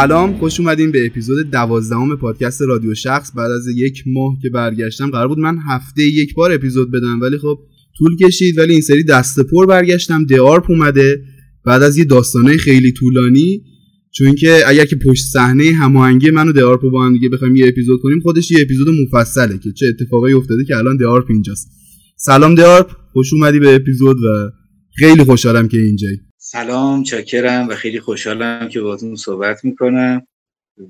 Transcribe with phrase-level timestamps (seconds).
[0.00, 3.32] سلام خوش اومدین به اپیزود دوازدهم پادکست رادیو شخص.
[3.36, 7.38] بعد از یک ماه که برگشتم قرار بود من هفته یک بار اپیزود بدم ولی
[7.38, 7.58] خب
[7.98, 10.24] طول کشید ولی این سری دست پر برگشتم.
[10.24, 11.24] دیارپ اومده.
[11.64, 13.62] بعد از یه داستانه خیلی طولانی
[14.10, 17.68] چون که اگر که پشت صحنه هماهنگی من و دیارپ با هم دیگه بخوایم یه
[17.68, 21.68] اپیزود کنیم خودش یه اپیزود مفصله که چه اتفاقی افتاده که الان دیارپ اینجاست.
[22.16, 24.50] سلام دیارپ خوش اومدی به اپیزود و
[24.98, 26.29] خیلی خوشحالم که اینجایی.
[26.42, 30.26] سلام چاکرم و خیلی خوشحالم که باهاتون صحبت می‌کنم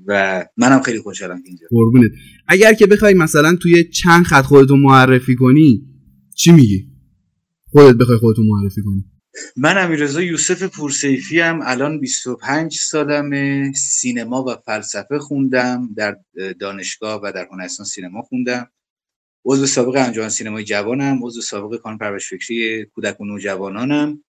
[0.07, 1.67] و منم خیلی خوشحالم اینجا.
[1.69, 2.11] قربونت.
[2.47, 5.81] اگر که بخوای مثلا توی چند خط خودتو معرفی کنی
[6.35, 6.87] چی میگی؟
[7.71, 9.05] خودت بخوای خودتو معرفی کنی.
[9.57, 16.17] من امیررضا یوسف پورسیفی هم الان 25 سالمه سینما و فلسفه خوندم در
[16.59, 18.67] دانشگاه و در هنرستان سینما خوندم.
[19.45, 24.23] عضو سابق انجمن سینمای جوانم عضو سابق کانون پرورش فکری کودک و نوجوانانم.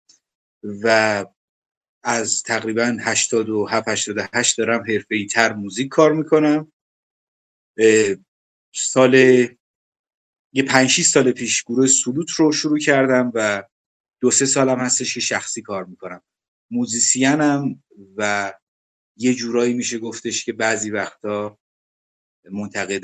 [0.64, 1.26] و
[2.04, 6.72] از تقریبا 87 88 دارم حرفه‌ای تر موزیک کار می‌کنم.
[8.74, 9.16] سال
[10.54, 13.64] یه 5 6 سال پیش گروه سلوت رو شروع کردم و
[14.22, 16.22] دو سه سالم هستش که شخصی کار می‌کنم.
[16.72, 17.84] موزیسینم
[18.18, 18.54] و
[19.18, 21.60] یه جورایی میشه گفتش که بعضی وقتا
[22.52, 23.04] منتقد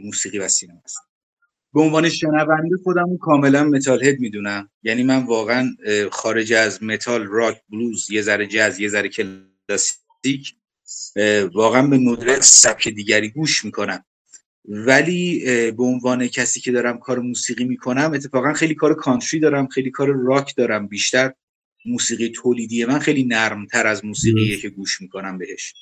[0.00, 0.98] موسیقی و سینما است
[1.76, 4.70] به عنوان شنونده خودم کاملا metalhead می‌دونم.
[4.82, 5.70] یعنی من واقعا
[6.10, 10.54] خارج از متال راک بلوز یه ذره جز یه ذره کلاسیک
[11.54, 14.04] واقعا به ندرت سبک دیگری گوش می‌کنم.
[14.64, 19.90] ولی به عنوان کسی که دارم کار موسیقی می‌کنم اتفاقا خیلی کار کانتری دارم خیلی
[19.90, 20.86] کار راک دارم.
[20.86, 21.32] بیشتر
[21.86, 25.74] موسیقی تولیدی من خیلی نرمتر از موسیقیه که گوش می‌کنم بهش.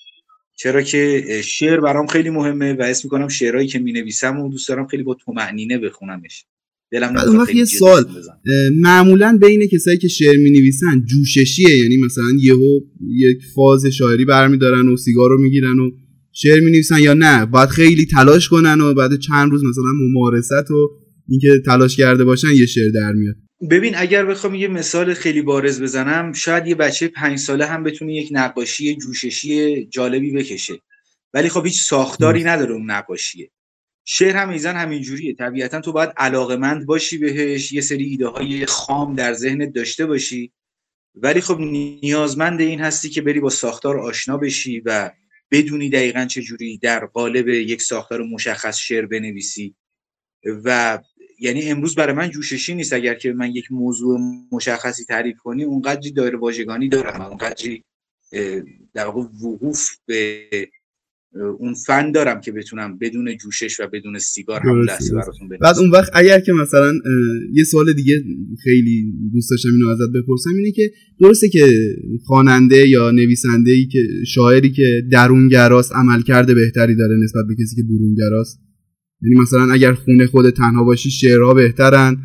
[0.56, 4.86] چرا که شعر برام خیلی مهمه و اسم می‌کنم شعرهایی که می‌نویسم و دوست دارم
[4.86, 6.44] خیلی با معنینه بخونمش.
[6.92, 8.04] دلم وقت یه سوال
[8.80, 14.88] معمولا بین کسایی که شعر می نویسن جوششیه یعنی مثلا یهو یک فاز شاعری برمیدارن
[14.88, 15.90] و سیگار رو می‌گیرن و
[16.32, 20.70] شعر می نویسن یا نه باید خیلی تلاش کنن و بعد چند روز مثلا ممارست
[20.70, 20.90] و
[21.28, 23.36] اینکه تلاش کرده باشن یه شعر در میاد.
[23.70, 28.14] ببین اگر بخوام یه مثال خیلی بارز بزنم شاید یه بچه پنج ساله هم بتونه
[28.14, 30.80] یک نقاشی جوششی جالبی بکشه.
[31.34, 33.50] ولی خب هیچ ساختاری نداره اون نقاشیه.
[34.04, 39.14] شعر هم میزن همینجوریه طبیعتا تو باید علاقمند باشی بهش یه سری ایده های خام
[39.14, 40.52] در ذهنت داشته باشی.
[41.14, 45.10] ولی خب نیازمند این هستی که بری با ساختار آشنا بشی و
[45.50, 49.74] بدونی دقیقا چجوری در قالب یک ساختار مشخص شعر بنویسی.
[50.64, 50.98] و
[51.40, 54.18] یعنی امروز برای من جوششی نیست اگر که من یک موضوع
[54.52, 57.84] مشخصی تعریف کنی اونقدری دایره واژگانی دارم اونقدری
[58.94, 60.48] در واقع وقوف به
[61.58, 66.10] اون فن دارم که بتونم بدون جوشش و بدون سیگار لحظه براتون بعد اون وقت
[66.14, 66.92] اگر که مثلا
[67.52, 68.22] یه سوال دیگه
[68.64, 70.90] خیلی دوست داشتم اینو ازت بپرسم اینه که
[71.20, 71.68] درسته که
[72.26, 77.76] خواننده یا نویسنده ای که شاعری که درونگراست عمل کرده بهتری داره نسبت به کسی
[77.76, 78.60] که برونگراست؟
[79.24, 82.16] یعنی مثلا اگر خونه خود تنها باشی شعرها بهترن.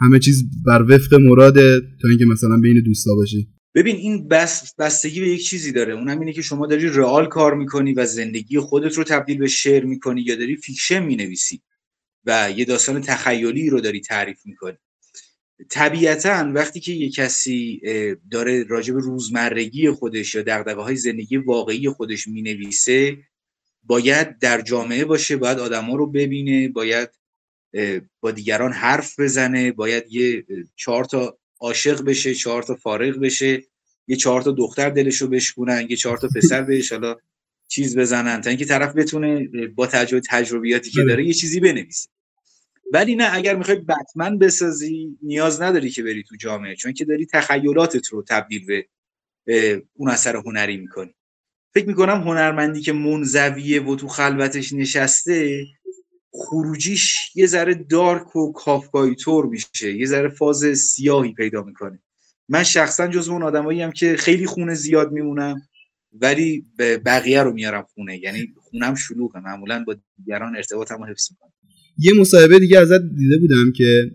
[0.00, 3.48] همه چیز بر وفق مراده تا اینکه مثلا بین دوستا باشی.
[3.74, 5.94] ببین این بس بستگی به یک چیزی داره.
[5.94, 9.84] اونم اینه که شما داری real کار می‌کنی و زندگی خودت رو تبدیل به شعر
[9.84, 11.60] می‌کنی یا داری fiction می‌نویسی
[12.26, 14.76] و یه داستان تخیلی رو داری تعریف می‌کنی.
[15.70, 17.80] طبیعتا وقتی که یه کسی
[18.30, 23.18] داره راجب روزمرگی خودش یا دقدقه های زندگی واقعی خودش می‌نویسه
[23.88, 27.08] باید در جامعه باشه باید آدما رو ببینه باید
[28.20, 33.62] با دیگران حرف بزنه باید یه چهار تا عاشق بشه چهار تا فارغ بشه
[34.06, 37.16] یه چهار تا دختر دلشو بشکونن یه چهار تا پسر بهش حالا
[37.68, 42.08] چیز بزنن تا اینکه طرف بتونه با تجربه تجربیاتی که داره یه چیزی بنویسه.
[42.92, 47.26] ولی نه اگر می‌خوای بتمن بسازی نیاز نداری که بری تو جامعه چون که داری
[47.26, 48.66] تخیلاتت رو تبدیل
[49.46, 51.14] به اون اثر هنری می‌کنی.
[51.74, 55.64] فکر می‌کنم هنرمندی که منزویه و تو خلوتش نشسته
[56.30, 59.96] خروجیش یه ذره دارک و کافکایی طور میشه.
[59.96, 61.98] یه ذره فاز سیاهی پیدا می‌کنه.
[62.48, 65.62] من شخصا جز اون آدمایی هم که خیلی خونه زیاد میمونم
[66.12, 68.18] ولی بقیه رو میارم خونه.
[68.18, 69.40] یعنی خونم شلوغه.
[69.40, 71.52] معمولا با دیگران ارتباطم رو حفظ می‌کنم.
[71.98, 74.10] یه مصاحبه دیگه ازت دیده بودم که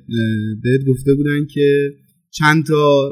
[0.64, 1.94] بهت گفته بودن که
[2.40, 3.12] چند تا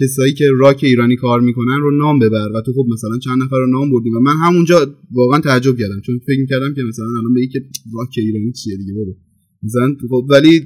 [0.00, 2.48] کسایی که راک ایرانی کار می‌کنن رو نام ببر.
[2.54, 4.10] و تو خب مثلا چند نفر رو نام بردی.
[4.10, 6.00] و من همونجا واقعا تعجب کردم.
[6.06, 7.60] چون فکر می‌کردم که مثلا الان به که
[7.94, 9.12] راک ایرانی چیه دیگه بابا.
[9.62, 10.60] مثلا خب ولی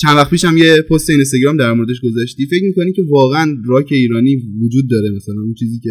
[0.00, 2.46] چند وقت پیش هم یه پست اینستاگرام در موردش گذاشتی.
[2.46, 5.90] فکر می‌کنی که واقعا راک ایرانی وجود داره؟ مثلا اون چیزی که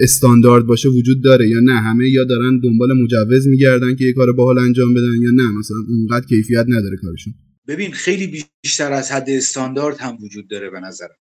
[0.00, 4.32] استاندارد باشه وجود داره یا نه؟ همه یا دارن دنبال مجوز میگردن که یه کار
[4.32, 7.34] باحال انجام بدن یا نه؟ مثلا اونقدر کیفیت نداره کارشون.
[7.68, 11.16] ببین خیلی بیشتر از حد استاندارد هم وجود داره به نظرم.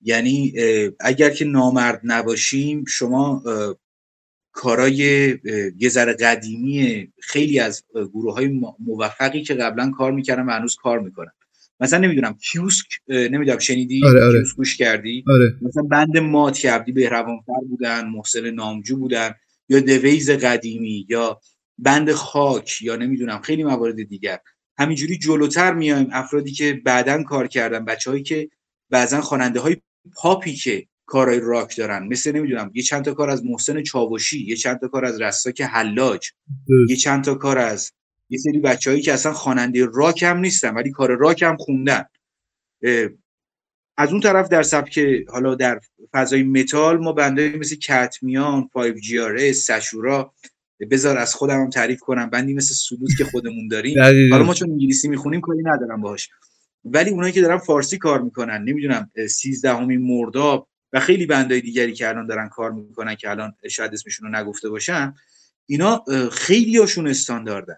[0.00, 0.54] یعنی
[1.00, 3.42] اگر که نامرد نباشیم شما
[4.52, 4.96] کارای
[5.78, 11.00] یه ذره قدیمی خیلی از گروه های موفقی که قبلا کار می‌کردن و هنوز کار
[11.00, 11.32] می‌کنن.
[11.80, 14.32] مثلا نمی‌دونم کیوسک نمی‌دونم شنیدی؟ آره آره.
[14.38, 15.56] کیوسک گوش کردی؟ آره.
[15.62, 19.34] مثلا بند مات که عبدی بهروانفر بودن محسن نامجو بودن
[19.68, 21.40] یا دویز قدیمی یا
[21.78, 24.38] بند خاک یا نمی‌دونم خیلی موارد دیگر.
[24.78, 28.50] همینجوری جلوتر میایم افرادی که بعدا کار کردن بچههایی که
[28.90, 29.76] بعضا خواننده های
[30.16, 32.06] پاپی که کارهای راک دارن.
[32.06, 35.60] مثل نمی‌دونم یه چند تا کار از محسن چاوشی یه چند تا کار از رستاک
[35.60, 36.30] حلاج
[36.88, 37.92] یه چند تا کار از
[38.30, 42.04] یه سری بچههایی که اصلا خواننده راک هم نیستن ولی کار راک هم خوندن.
[43.96, 45.80] از اون طرف در سبک حالا در
[46.12, 50.34] فضای متال ما بنده مثل کتمیان 5 جی آر سشورا
[50.90, 52.30] بذار از خودم هم تعریف کنم.
[52.30, 53.96] بندی مثل سلوت که خودمون داریم.
[54.32, 56.28] حالا ما چون انگلیسی می‌خونیم کاری ندارم باهاش.
[56.84, 62.08] ولی اونایی که دارن فارسی کار می‌کنن نمی‌دونم 13 مرداد و خیلی بندای دیگری که
[62.08, 65.14] الان دارن کار می‌کنن که الان شاید اسمشون رو نگفته باشم
[65.66, 67.76] اینا خیلی هاشون استانداردن.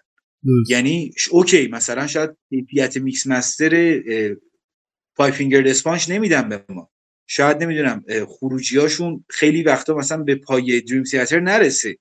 [0.69, 4.03] یعنی okay مثلا شاید کیفیت mix master
[5.17, 6.91] Five Finger Death Punch نمیدن به ما.
[7.27, 11.97] شاید نمی‌دونم خروجیاشون خیلی وقتا مثلا به پای Dream Theater نرسه.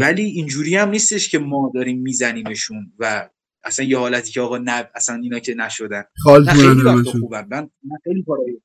[0.00, 3.28] ولی اینجوری هم نیستش که ما داریم میزنیمشون و
[3.64, 6.02] اصلا یه حالتی که آقا نه اصلا اینا که نشدن.
[6.26, 7.48] نه خیلی وقتا خوبن.
[7.50, 7.68] من
[8.04, 8.60] خیلی کارهای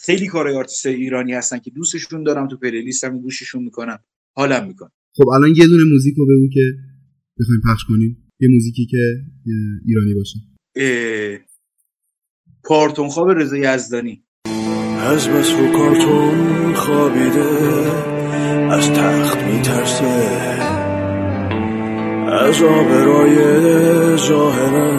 [0.00, 3.98] خیلی کارهای آرتیست ایرانی هستن که دوستشون دارم تو playlist م گوششون می‌کنم
[4.36, 6.74] حالم می‌کنم خب الان یه دونه موزیک رو بگو که
[7.40, 8.32] بخوایم پخش کنیم.
[8.40, 9.16] یه موزیکی که
[9.86, 10.38] ایرانی باشه.
[12.62, 14.24] کارتون خواب رضا یزدانی.
[14.98, 18.15] از بس رو کارتون خوابیده.
[18.70, 20.04] از تخت میترسه.
[22.32, 23.36] از آبرای
[24.16, 24.92] ظاهرا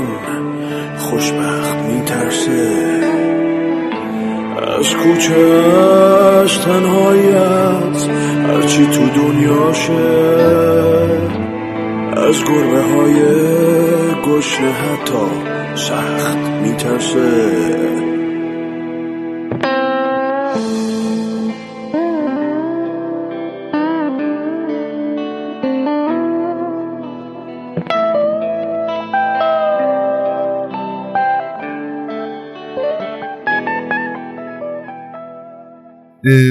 [0.98, 2.98] خوشبخت میترسه.
[4.80, 8.10] از کوچهش تنهایت
[8.48, 9.94] هرچی تو دنیاشه.
[12.18, 13.22] از گربه های
[14.26, 15.26] گشنه حتی
[15.76, 18.17] سخت میترسه.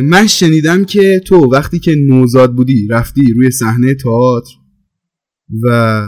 [0.04, 4.50] من شنیدم که تو وقتی که نوزاد بودی رفتی روی صحنه تئاتر
[5.62, 6.00] و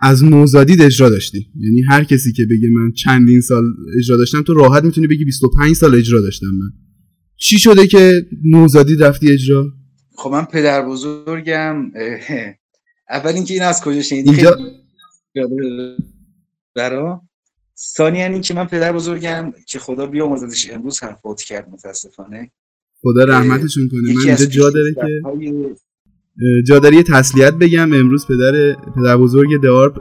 [0.00, 1.46] از نوزادید اجرا داشتی.
[1.60, 3.64] یعنی هر کسی که بگه من چندین سال
[3.98, 6.72] اجرا داشتم تو راحت می‌تونی بگی 25 سال اجرا داشتم من.
[7.36, 8.12] چی شده که
[8.44, 9.72] نوزادی رفتی اجرا؟
[10.16, 11.90] خب من پدر بزرگم.
[13.10, 14.56] اول اینکه این از کجا شنیدی؟ اینجا
[16.74, 17.22] برا.
[17.96, 22.50] ثانیا یعنی که من پدر بزرگم که خدا بیامرزدش امروز فوت کرد متاسفانه.
[23.06, 24.14] خدا رحمتشون کنه.
[24.14, 25.08] من اینجا جا داره که
[26.66, 27.92] جا داره یه تسلیت بگم.
[27.92, 28.52] امروز پدر
[28.96, 29.92] پدر بزرگ دار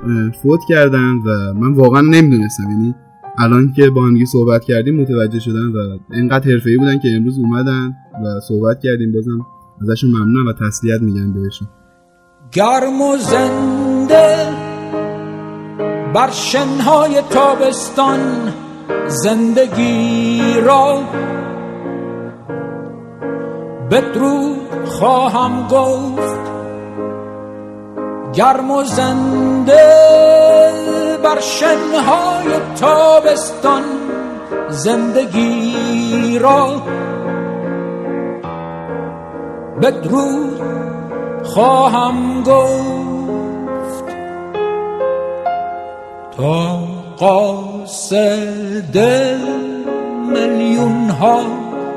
[0.44, 2.64] فوت کردن و من واقعا نمی‌دونستم.
[2.70, 2.96] یعنی
[3.38, 7.88] الان که با هم صحبت کردیم متوجه شدن و اینقدر حرفه‌ای بودن که امروز اومدن
[8.26, 9.12] و صحبت کردیم.
[9.12, 9.40] بازم
[9.82, 11.68] ازشون ممنونم و تسلیت میگم بهشون.
[12.52, 14.50] گرم و زنده
[16.16, 18.20] بر شنهای تابستان
[19.08, 21.04] زندگی را
[23.92, 26.46] بدرود خواهم گفت
[28.34, 30.06] گرم و زنده
[31.24, 32.48] بر شنهای
[32.80, 33.84] تابستان
[34.70, 36.82] زندگی را.
[39.82, 40.62] بدرود
[41.44, 44.06] خواهم گفت
[46.38, 46.80] تا
[47.18, 48.98] قاصد
[50.30, 51.42] میلیون ها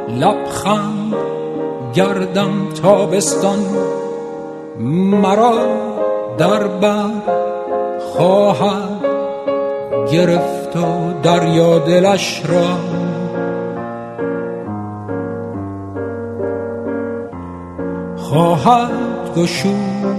[0.09, 0.98] لبخند
[1.99, 3.59] گردم تابستان
[5.23, 5.55] مرا
[6.39, 7.11] در بر
[8.01, 9.05] خواهد
[10.13, 12.67] گرفت و دریا دلش را.
[18.17, 18.91] خواهد
[19.37, 20.19] گشود.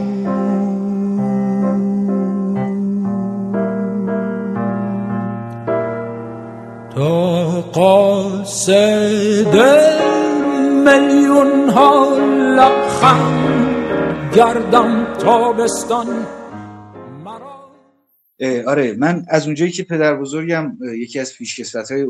[6.95, 9.55] تا قاصد
[10.83, 12.17] میلیون ها
[12.57, 16.27] لبخند گردم تابستان.
[18.67, 22.07] آره من از اونجایی که پدر بزرگم یکی از پیشکسوت های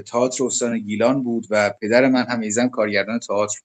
[0.00, 3.60] تئاتر استان گیلان بود و پدر من هم ایزم کارگردان تئاتر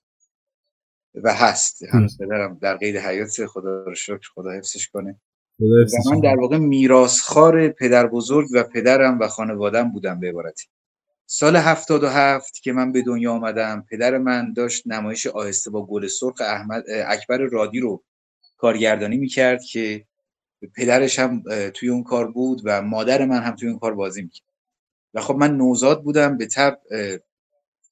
[1.23, 1.83] و هست.
[1.83, 5.19] هنوز پدرم در قید حیات خدا رو شکر خدا حفظش کنه.
[5.59, 5.63] و
[6.11, 10.67] من در واقع میراسخار پدر بزرگ و پدرم و خانوادم بودم به عبارتی.
[11.31, 16.41] سال 77 که من به دنیا آمدم پدر من داشت نمایش آهسته با گل سرخ
[16.41, 18.03] احمد اکبر رادی رو
[18.57, 20.05] کارگردانی می‌کرد که
[20.75, 21.43] پدرش هم
[21.73, 24.47] توی اون کار بود و مادر من هم توی اون کار بازی می‌کرد.
[25.13, 26.79] و خب من نوزاد بودم به تب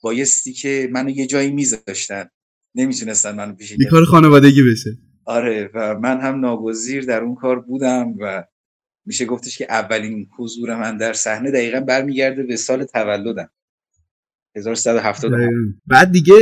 [0.02, 2.30] بایستی که منو یه جایی میذاشتن.
[2.76, 4.98] نمی‌تونستن منو پیش یه کار خانوادگی بشه.
[5.26, 8.44] آره و من هم ناگزیر در اون کار بودم و
[9.08, 13.50] میشه گفتش که اولین حضور من در صحنه دقیقا برمیگرده به سال تولدم.
[14.56, 15.32] 1170
[15.88, 16.34] بعد دیگه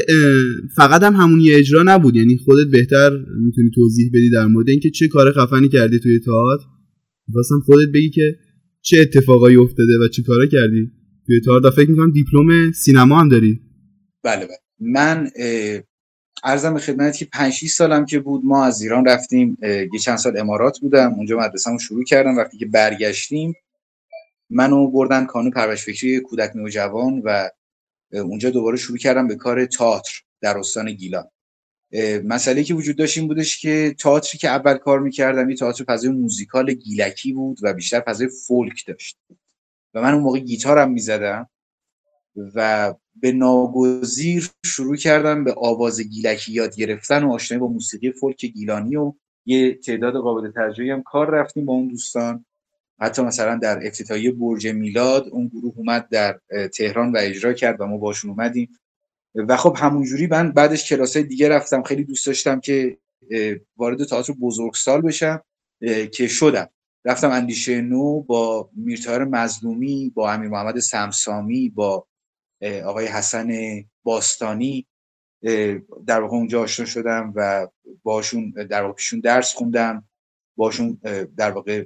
[0.75, 2.15] فقط هم همون یه اجرا نبود.
[2.15, 3.09] یعنی خودت بهتر
[3.45, 6.65] می‌تونی توضیح بدی در مورد اینکه چه کار خفنی کردی توی تئاتر.
[7.33, 8.35] واسه خودت بگی که
[8.81, 10.91] چه اتفاقایی افتاده و چه کارا کردی
[11.25, 11.69] توی تئاتر.
[11.69, 13.59] فکر می‌کنم دیپلم سینما هم داری.
[14.23, 14.57] بله بله.
[14.79, 15.29] من
[16.43, 20.17] ارزم به خدمت که 5 6 سالم که بود ما از ایران رفتیم یه چند
[20.17, 22.37] سال امارات بودم اونجا مدرسه‌مو شروع کردم.
[22.37, 23.55] وقتی که برگشتیم
[24.49, 27.49] منو بردن کانون پرورش فکری کودک نوجوان و
[28.13, 31.29] اونجا دوباره شروع کردم به کار تئاتر در استان گیلان.
[32.23, 36.09] مسئله که وجود داشت این بودش که تئاتری که اول کار می‌کردم یه تئاتر فضای
[36.09, 39.17] موزیکال گیلکی بود و بیشتر فضای فولک داشت.
[39.93, 41.49] و من اون موقع گیتارم می‌زدم.
[42.55, 48.45] و به ناگزیر شروع کردم به آواز گیلکی یاد گرفتن و آشنایی با موسیقی فولک
[48.45, 49.13] گیلانی و
[49.45, 52.45] یه تعداد قابل توجهی هم کار رفتیم با اون دوستان.
[52.99, 56.39] حتی مثلا در افتتاحیه برج میلاد اون گروه اومد در
[56.73, 58.69] تهران و اجرا کرد و ما باشون اومدیم.
[59.35, 61.83] و خب همونجوری من بعدش کلاسای دیگه رفتم.
[61.83, 62.97] خیلی دوست داشتم که
[63.77, 65.41] وارد تئاتر بزرگسال بشم
[66.13, 66.69] که شدم.
[67.05, 72.07] رفتم اندیشه نو با میرتایر مظلومی با امیر محمد سمسامی با
[72.85, 73.51] آقای حسن
[74.03, 74.87] باستانی
[76.07, 77.67] در واقع اونجا آشنا شدم و
[78.03, 80.07] باشون در واقع پیشون درس خوندم
[80.55, 80.99] باشون
[81.37, 81.85] در واقع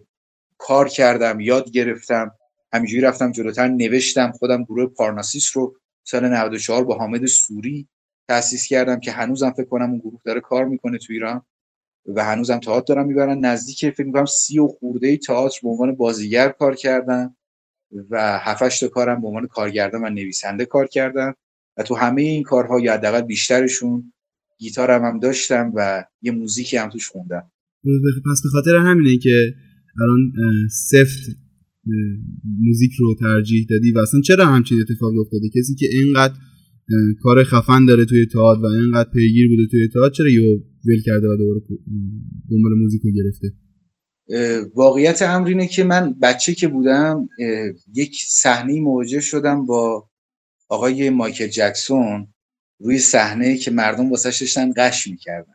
[0.57, 2.35] کار کردم یاد گرفتم
[2.73, 7.87] همینجوری رفتم جلوتر نوشتم خودم گروه پارناسیس رو سال 94 با حامد سوری
[8.27, 11.45] تأسیس کردم که هنوزم فکر کنم اون گروه داره کار می‌کنه تو ایران
[12.05, 13.39] و هنوزم تئاتر دارم می‌برن.
[13.39, 17.35] نزدیک فکر می‌کنم سی و خورده تئاتر به عنوان بازیگر کار کردم
[18.09, 21.33] و هفتش تا کارم به عنوان کارگردان و نویسنده کار کردم
[21.77, 24.13] و تو همه این کارها یا حداقل بیشترشون
[24.57, 27.51] گیتارم هم داشتم و یه موزیکی هم توش خوندم.
[28.31, 29.53] پس به خاطر همینه که
[30.01, 30.31] الان
[30.71, 31.37] سفت
[32.59, 36.33] موزیک رو ترجیح دادی و اصلا چرا همچین اتفاقی افتاده؟ کسی که اینقدر
[37.21, 40.43] کار خفن داره توی تئاتر و اینقدر پیگیر بوده توی تئاتر چرا یو
[40.85, 41.61] ول کرده و دوباره
[42.51, 43.47] دنبال موزیک رو گرفته؟
[44.75, 47.29] واقعیت امر اینه که من بچه که بودم
[47.93, 50.09] یک صحنه مواجه شدم با
[50.69, 52.27] آقای مایکل جکسون
[52.79, 55.53] روی صحنه که مردم واسش داشتن قش می‌کردن.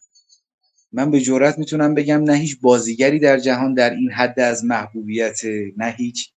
[0.92, 5.40] من به جرات می‌تونم بگم نه هیچ بازیگری در جهان در این حد از محبوبیت
[5.76, 6.32] نه هیچ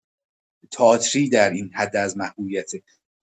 [0.70, 2.70] تئاتری در این حد از محبوبیت.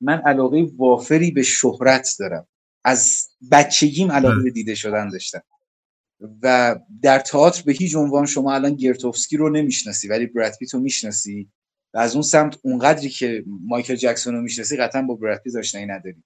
[0.01, 2.48] من علاقه وافری به شهرت دارم.
[2.84, 5.44] از بچگیم علاقه به دیده شدن داشتم.
[6.42, 10.80] و در تئاتر به هیچ عنوان شما الان گرتوفسکی رو نمی‌شناسی ولی براد پیت رو
[10.80, 11.50] می‌شناسی
[11.94, 15.88] و از اون سمت اونقدری که مایکل جکسون رو می‌شناسی قطعا با براد پیت آشنایی
[15.88, 16.24] نداری.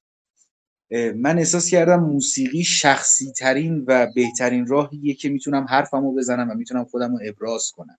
[1.16, 6.86] من احساس کردم موسیقی شخصی ترین و بهترین راهیه که می‌تونم حرفمو بزنم و می‌تونم
[6.86, 7.98] خودم رو ابراز کنم.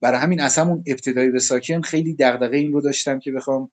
[0.00, 3.70] برای همین از همون ابتدایی به ساکن خیلی دغدغه این رو داشتم که بخوام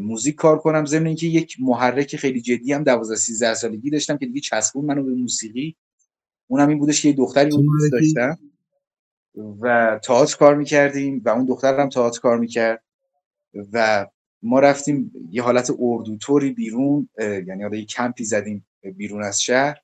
[0.00, 0.86] موزیک کار کنم.
[0.86, 5.02] ضمن اینکه یک محرک خیلی جدی هم 12 13 سالگی داشتم که دیگه چسبون منو
[5.02, 5.76] به موسیقی
[6.52, 8.38] اونم این بودش که یه دختری اون دوست داشتم
[9.60, 12.82] و تئاتر کار می‌کردیم و اون دخترم تئاتر کار می‌کرد.
[13.72, 14.06] و
[14.42, 18.66] ما رفتیم یه حالت اردوتوری بیرون یعنی حالا یه کمپی زدیم
[18.96, 19.78] بیرون از شهر.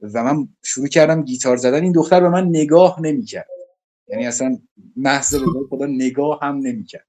[0.00, 1.82] و من شروع کردم گیتار زدن.
[1.82, 3.48] این دختر به من نگاه نمی‌کرد.
[4.08, 4.58] یعنی اصلا
[4.96, 7.06] محض به خدا نگاه هم نمی‌کرد.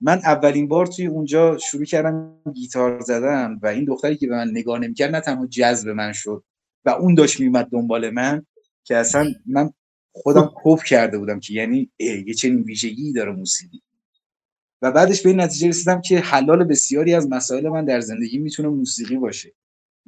[0.00, 4.50] من اولین بار توی اونجا شروع کردم گیتار زدن و این دختری که به من
[4.50, 6.44] نگاه نمی‌کرد نه تنها جذب من شد
[6.86, 8.46] و اون داشت میومد دنبال من
[8.84, 9.70] که اصلا من
[10.12, 13.82] خودم کپ کرده بودم که یعنی یه چنین ویژگی داره موسیقی.
[14.82, 18.68] و بعدش به این نتیجه رسیدم که حلال بسیاری از مسائل من در زندگی می‌تونه
[18.68, 19.52] موسیقی باشه.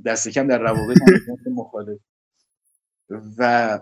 [0.04, 0.96] دست کم در روابط
[1.54, 1.98] مخالف.
[3.38, 3.80] و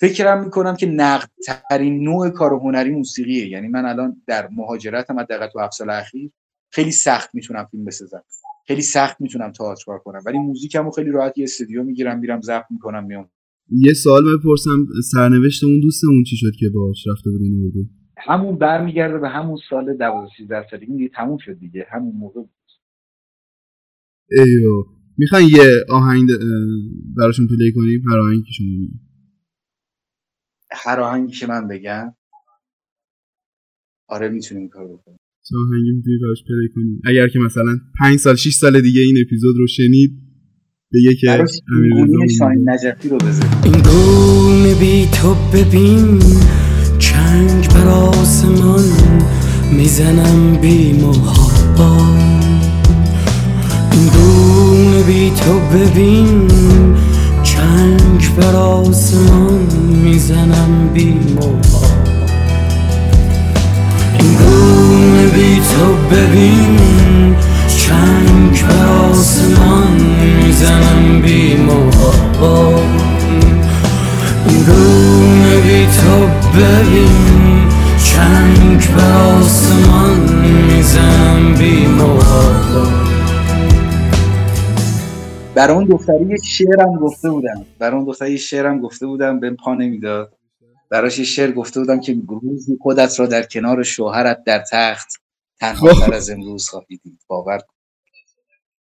[0.00, 1.30] فکرم می‌کنم که نقد
[1.70, 3.48] ترین نوع کار هنری موسیقیه.
[3.48, 6.30] یعنی من الان در مهاجرتم حداقل تو هفت سال اخیر
[6.70, 8.24] خیلی سخت می‌تونم فیلم بسازم.
[8.68, 10.20] خیلی سخت می‌تونم تئاتر کار کنم.
[10.26, 13.30] ولی موزیکمو خیلی راحت یه استودیو می‌گیرم میرم ضبط می‌کنم میام.
[13.70, 17.84] یه سوال بپرسم سرنوشت اون دوستمون چی شد که باش رفته بودین اردو
[18.18, 21.86] همون برمیگرده به همون سال 12 13 سالگی دیگه تموم شد دیگه.
[21.90, 22.50] همون موقع بود.
[24.30, 24.84] ایو
[25.18, 26.28] می‌خواین یه آهنگ
[27.16, 29.00] براشون play کنیم هر آهنگی که شما میگید
[30.72, 32.14] هر آهنگی که من بگم
[34.08, 35.18] آره می‌تونیم کار بکنیم.
[35.56, 39.56] آهنگی می‌تونی براش play کنیم اگر که مثلا 5 سال 6 سال دیگه این اپیزود
[39.58, 40.10] رو شنید
[40.94, 41.44] بگه که
[41.76, 42.28] امیر.
[42.38, 46.18] شاهین نجفی رو بذار این گونه بی تو ببین
[46.98, 48.84] چنگ بر آسمان
[49.76, 51.96] می‌زنم بی محابا.
[53.92, 56.48] این گونه بی تو ببین
[57.42, 59.66] چنگ بر آسمان
[60.04, 61.97] می‌زنم بی محابا.
[65.38, 67.36] بی تو ببین
[67.78, 70.00] چنگ بر آسمان
[70.44, 72.80] می‌زنم بی محابا.
[74.48, 76.26] این گونه بی تو
[76.58, 77.68] ببین
[78.04, 80.18] چنگ بر آسمان
[80.66, 82.88] می‌زنم بی محابا.
[85.54, 87.66] برای اون دختری یک شعرم گفته بودم.
[87.78, 90.32] برای اون دختری یک شعرم گفته بودم به پا نمی‌داد.
[90.90, 95.08] براش یه شعر گفته بودم که روزی خودت را در کنار شوهرت در تخت
[95.60, 97.20] تنها تر از امروز خواهی دید.
[97.26, 97.74] باور کن.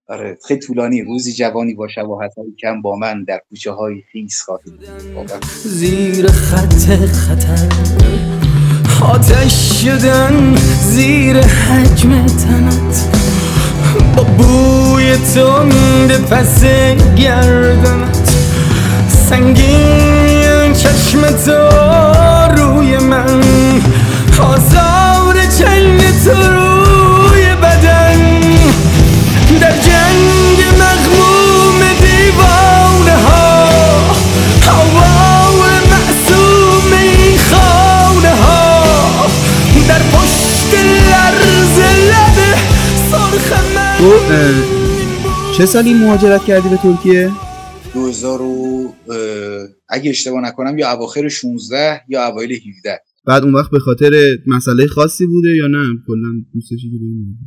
[0.07, 1.01] آره خیلی طولانی.
[1.01, 5.13] روزی جوانی با شباهت کم با من در کوچه های خیس خواهی دید.
[5.15, 5.47] باور کن.
[5.63, 7.69] زیر خط خطر.
[9.03, 13.17] آتش شدن زیر حجم تنت.
[14.15, 16.63] با بوی تند پس
[17.15, 18.29] گردنت.
[19.29, 21.51] سنگین چشم تو
[22.61, 23.41] روی من.
[24.41, 26.62] آزار چنگ تو
[44.03, 44.13] تو
[45.57, 47.31] چه سالی مهاجرت کردی به ترکیه؟
[47.93, 48.93] 2000 و،
[49.89, 54.87] اگه اشتباه نکنم یا اواخر 16 یا اوایل 17 بعد اون وقت به خاطر مسئله
[54.87, 57.37] خاصی بوده یا نه؟ کلا دوست داشتی که بری؟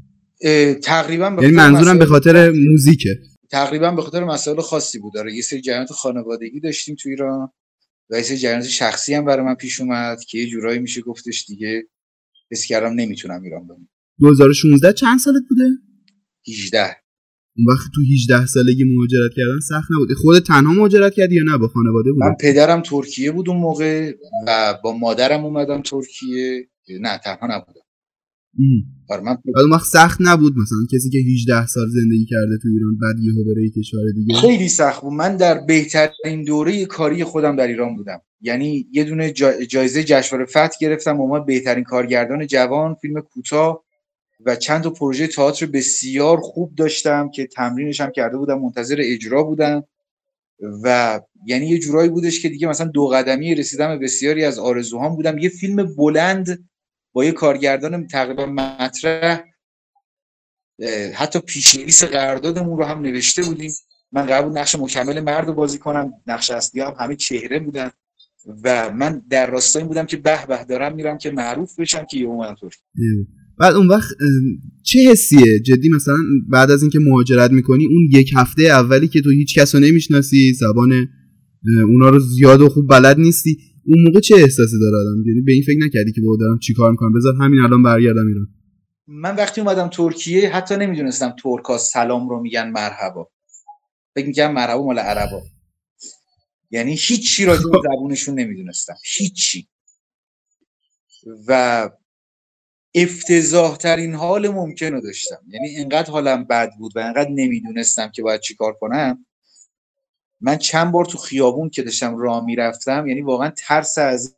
[0.42, 3.19] اه، تقریبا به یعنی منظورم به خاطر موزیکه.
[3.51, 5.14] تقریبا به خاطر مسائل خاصی بود.
[5.14, 7.49] داره یه سری جریانات خانوادگی داشتیم تو ایران
[8.11, 11.45] و یه سری جریانات شخصی هم برای من پیش اومد که یه جورایی میشه گفتش
[11.49, 11.83] دیگه
[12.51, 13.88] حس کردم نمی‌تونم ایران بمونم.
[14.21, 15.86] 2016 چند سالت بوده؟
[16.49, 16.97] 18
[17.59, 20.13] اون وقت تو 18 سالگی مهاجرت کردن سخت نبود.
[20.13, 24.13] خودت تنها مهاجرت کردی یا نه با خانواده من بود پدرم ترکیه بود اون موقع
[24.47, 26.69] و با مادرم اومدم ترکیه.
[27.01, 27.81] نه تنها نبودم.
[29.09, 32.99] آره من اون وقت سخت نبود مثلا کسی که 18 سال زندگی کرده تو ایران
[33.03, 35.13] بعد یهو بره کشور دیگه؟ خیلی سخت بود.
[35.13, 38.21] من در بهترین دوره کاری خودم در ایران بودم.
[38.41, 43.86] یعنی یه دونه جا- جایزه جشنواره فتح گرفتم عنوان بهترین کارگردان جوان فیلم کوتاه.
[44.40, 49.42] و چند تا پروژه تئاتر بسیار خوب داشتم که تمرینش هم کرده بودم منتظر اجرا
[49.42, 49.85] بودم
[50.83, 55.16] و یعنی یه جورایی بودش که دیگه مثلا دو قدمی رسیدم به بسیاری از آرزوهام
[55.16, 55.38] بودم.
[55.38, 56.68] یه فیلم بلند
[57.12, 59.44] با یه کارگردان تقریبا مطرح
[61.14, 63.72] حتی پیشنویس قراردادمون رو هم نوشته بودیم.
[64.12, 66.12] من قرار بود نقش مکمل مرد رو بازی کنم.
[66.27, 67.90] نقش اصلی هم همه چهره بودن.
[68.64, 72.27] و من در راستای بودم که به به دارم میرم که معروف بشم که یه
[72.27, 72.57] اومدم.
[73.59, 74.16] بعد اون وقت
[74.83, 76.16] چه حسیه؟ جدی مثلا
[76.49, 80.53] بعد از اینکه مهاجرت می‌کنی اون یک هفته اولی که تو هیچ کس رو نمی‌شناسی
[80.53, 81.09] زبان
[81.88, 85.53] اونا رو زیاد و خوب بلد نیستی اون موقع چه احساسی داره آدم؟ یعنی به
[85.53, 88.49] این فکر نکردی که بابا دارم چیکار می‌کنم؟ بذار همین الان برگردم ایران.
[89.07, 93.29] من وقتی اومدم ترکیه حتی نمی‌دونستم ترکا سلام رو میگن مرحبا.
[94.14, 95.42] فکر میگم مرحبا مال عربا.
[96.71, 98.95] یعنی هیچی راجع به زبونشون نمی‌دونستم.
[99.19, 99.69] هیچی.
[101.49, 101.90] و
[102.97, 105.41] افتضاح ترین حال ممکن رو داشتم.
[105.49, 109.27] یعنی انقدر حالم بد بود و انقدر نمی‌دونستم که باید چیکار کنم.
[110.41, 114.37] من چند بار تو خیابون که داشتم راه می‌رفتم یعنی واقعا ترس از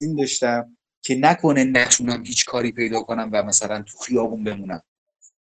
[0.00, 4.82] این داشتم که نکنه نتونم هیچ کاری پیدا کنم و مثلا تو خیابون بمونم.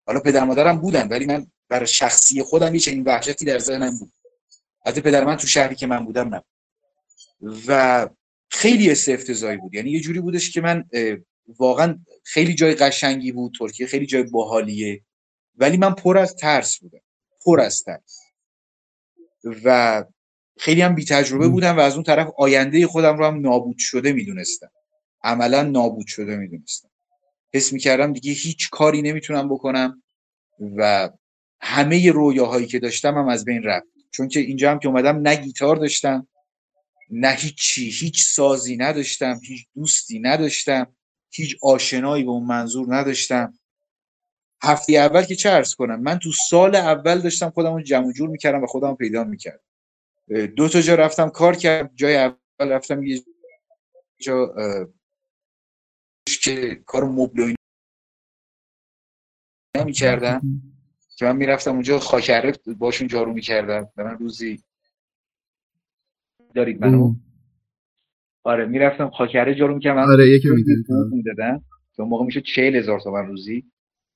[0.08, 4.14] حالا پدر مادرم بودن ولی من برای شخصی خودم یه چنین وحشتی در ذهنم بود.
[4.86, 6.44] البته پدر من تو شهری که من بودم نه
[7.68, 8.10] و
[8.50, 9.74] خیلی حس افتضاحی بود.
[9.74, 10.86] یعنی یه جوری بودش که من
[11.48, 15.02] واقعا خیلی جای قشنگی بود ترکیه خیلی جای باحالیه.
[15.56, 17.02] ولی من پر از ترس بودم
[17.46, 18.20] پر از ترس.
[19.64, 20.04] و
[20.58, 24.14] خیلی هم بی تجربه بودم و از اون طرف آینده خودم رو هم نابود شده
[24.14, 24.72] می‌دونستم.
[25.24, 26.90] عملا نابود شده می‌دونستم.
[27.54, 30.04] حس می‌کردم دیگه هیچ کاری نمی‌تونم بکنم
[30.76, 31.10] و
[31.62, 33.88] همه رویاهایی که داشتم هم از بین رفت.
[34.12, 36.28] چون که اینجا هم که اومدم نه گیتار داشتم
[37.10, 40.95] نه هیچی هیچ سازی نداشتم هیچ دوستی نداشتم.
[41.36, 43.60] هیچ آشنایی به اون منظور نداشتم.
[44.64, 48.64] هفته اول که چه کنم من تو سال اول داشتم خودم رو جمع جور می‌کردم
[48.64, 49.64] و خودم پیدا می‌کردم.
[50.58, 53.24] دو تا جا رفتم کار کردم جای اول رفتم یه
[54.22, 54.56] جا
[56.42, 57.56] که کار مبل و اینا
[59.86, 60.42] می‌کردم.
[61.18, 63.92] که من می‌رفتم اونجا خاکره باشون جارو می‌کردم.
[63.96, 64.64] به من روزی
[66.56, 67.16] دارید منو؟
[68.46, 70.02] آره می‌رفتم خاکره جارو می‌کردم.
[70.02, 70.84] آره می‌دونی.
[71.12, 71.62] می‌دادن.
[71.98, 73.64] اون موقع میشه چهل هزار تومن روزی.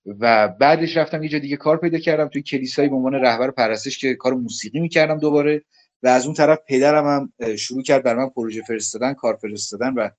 [0.06, 3.98] و بعدش رفتم یه جا دیگه کار پیدا کردم توی کلیسایی به عنوان رهبر پرستش
[3.98, 5.64] که کار موسیقی می‌کردم دوباره.
[6.04, 10.10] و از اون طرف پدرم هم شروع کرد بر من پروژه فرستادن کار فرستادن و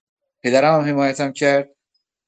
[0.43, 1.71] پدرم هم حمایتم کرد.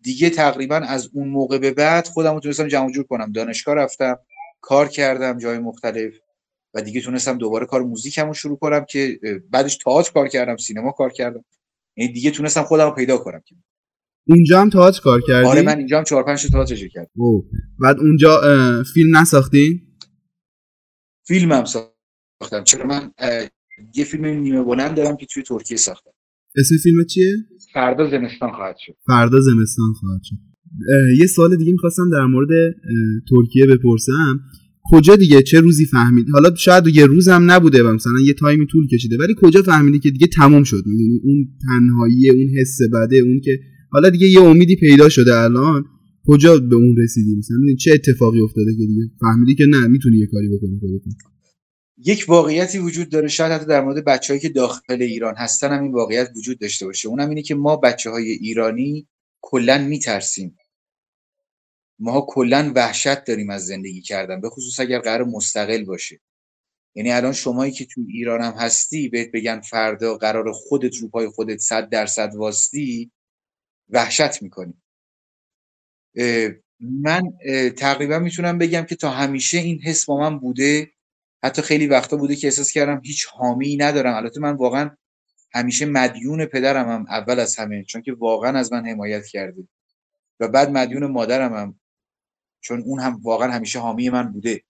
[0.01, 3.33] دیگه تقریبا از اون موقع به بعد خودم رو تونستم جمع جور کنم.
[3.33, 4.19] دانشگاه رفتم
[4.61, 6.15] کار کردم جای مختلف
[6.75, 10.91] و دیگه تونستم دوباره کار موزیکم رو شروع کنم که بعدش تئاتر کار کردم سینما
[10.93, 11.45] کار کردم.
[11.97, 13.43] یعنی دیگه تونستم خودم رو پیدا کنم
[14.27, 17.11] اونجا هم تئاتر کار کردی؟ آره من اینجا هم چهار پنج تا تئاتر اجرا کردم.
[17.15, 17.45] اوه.
[17.81, 18.41] بعد اونجا
[18.95, 19.81] فیلم نساختین
[21.27, 22.65] فیلم هم ساختم.
[22.65, 23.11] چرا من
[23.95, 26.11] یه فیلم نیمه بلند دارم که توی ترکیه ساختم.
[26.57, 27.37] اسم فیلم چیه؟
[27.73, 28.97] فردا زمستان خواهد شد.
[29.07, 30.37] فردا زمستان خواهد شد.
[31.21, 32.49] یه سوال دیگه می‌خواستم در مورد
[33.31, 34.41] ترکیه بپرسم.
[34.91, 38.67] کجا دیگه؟ چه روزی فهمید حالا شاید یه روز هم نبوده و مثلا یه تایمی
[38.67, 43.17] طول کشیده ولی کجا فهمیدی که دیگه تموم شد؟ یعنی اون تنهایی اون حس بده
[43.17, 43.59] اون که
[43.91, 45.85] حالا دیگه یه امیدی پیدا شده الان.
[46.27, 50.19] کجا به اون رسیدی مثلا می‌دونی چه اتفاقی افتاده که دیگه فهمیدی که نه می‌تونی
[50.19, 50.81] یه کاری بکنی
[52.05, 55.93] یک واقعیتی وجود داره شاید حتی در مورد بچههایی که داخل ایران هستن هم این
[55.93, 57.09] واقعیت وجود داشته باشه.
[57.09, 59.09] اونم اینه که ما بچه های ایرانی
[59.41, 60.57] کلا میترسیم.
[62.05, 66.21] ماها کلا وحشت داریم از زندگی کردن به خصوص اگر قرار مستقل باشه.
[66.95, 71.29] یعنی الان شمایی که تو ایران هم هستی بهت بگن فردا قرار خودت رو پای
[71.29, 73.11] خودت صد درصد واستی
[73.89, 74.75] وحشت می‌کنی.
[76.81, 77.23] من
[77.77, 80.91] تقریبا می‌تونم بگم که تا همیشه این حس با من بوده.
[81.45, 84.15] حتی خیلی وقتا بوده که احساس کردم هیچ حامی ندارم.
[84.15, 84.91] البته من واقعا
[85.55, 89.69] همیشه مدیون پدرم هم اول از همه چون که واقعا از من حمایت کرده.
[90.41, 91.81] و بعد مدیون مادرم هم.
[92.63, 94.63] چون اون هم واقعا همیشه حامی من بوده.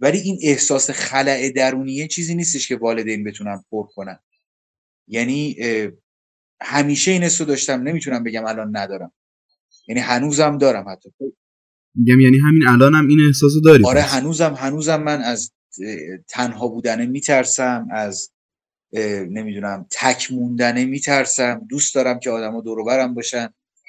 [0.00, 4.18] ولی این احساس خلع درونیه چیزی نیستش که والدین بتونن پر کنن.
[5.08, 5.56] یعنی
[6.60, 7.82] همیشه این حسو داشتم.
[7.82, 9.12] نمی‌تونم بگم الان ندارم.
[9.88, 11.10] یعنی هنوزم دارم حتی.
[11.94, 14.00] میگم یعنی همین الان هم این احساسو داری آره.
[14.00, 15.52] هنوزم هنوزم من از
[16.28, 17.88] تنها بودنه میترسم.
[17.90, 18.30] از
[19.30, 21.66] نمی‌دونم تک موندنه میترسم.
[21.68, 23.48] دوست دارم که آدما دور برم باشن.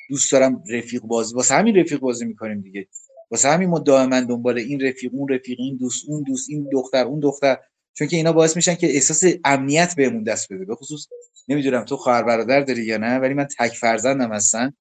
[0.09, 2.87] دوست دارم رفیق بازی واسه همین رفیق بازی می‌کنیم دیگه.
[3.31, 7.05] واسه همین ما دائما دنبال این رفیق اون رفیق این دوست اون دوست این دختر
[7.05, 7.57] اون دختر.
[7.93, 10.65] چون که اینا باعث میشن که احساس امنیت بهمون دست بده.
[10.65, 11.07] به خصوص
[11.47, 14.73] نمی‌دونم تو خواهر برادر داری یا نه ولی من تک فرزندم هستن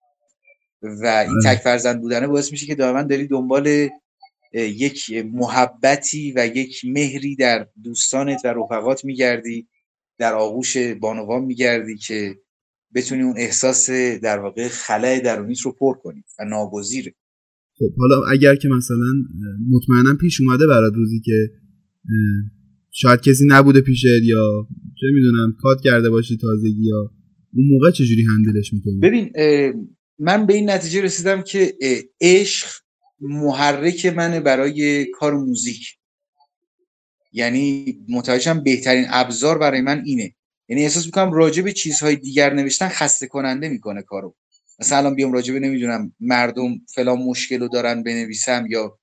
[0.82, 1.56] و این آره.
[1.56, 3.88] تک فرزند بودنه باعث میشه که دائما داری دنبال
[4.52, 9.68] یک محبتی و یک مهری در دوستانت و رفقات میگردی.
[10.18, 12.38] در آغوش بانوان میگردی که
[12.94, 13.90] بتونی اون احساس
[14.22, 17.14] در واقع خلای درونیت رو پر کنی و ناگزیره
[17.80, 19.12] خب حالا اگر که مثلا
[19.70, 21.50] مطمئنا پیش اومده برات روزی که
[22.90, 24.68] شاید کسی نبوده پیشت یا
[25.00, 27.10] چه می‌دونم کات کرده باشی تازگی یا
[27.52, 29.30] اون موقع چجوری هندلش می‌کنی؟ ببین
[30.18, 31.74] من به این نتیجه رسیدم که
[32.20, 32.66] عشق
[33.20, 35.96] محرک منه برای کار موزیک.
[37.32, 40.34] یعنی متوجهم بهترین ابزار برای من اینه.
[40.68, 44.36] یعنی احساس می‌کنم راجع به چیزهای دیگر نوشتن خسته کننده می‌کنه کارو.
[44.80, 48.98] مثلا الان بیام راجع به نمی‌دونم مردم فلان مشکل رو دارن بنویسم یا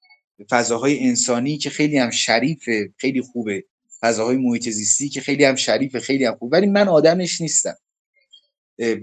[0.50, 3.64] فضاهای انسانی که خیلی هم شریفه خیلی خوبه.
[4.02, 7.76] فضاهای محیط زیستی که خیلی هم شریفه خیلی هم خوبه ولی من آدمش نیستم.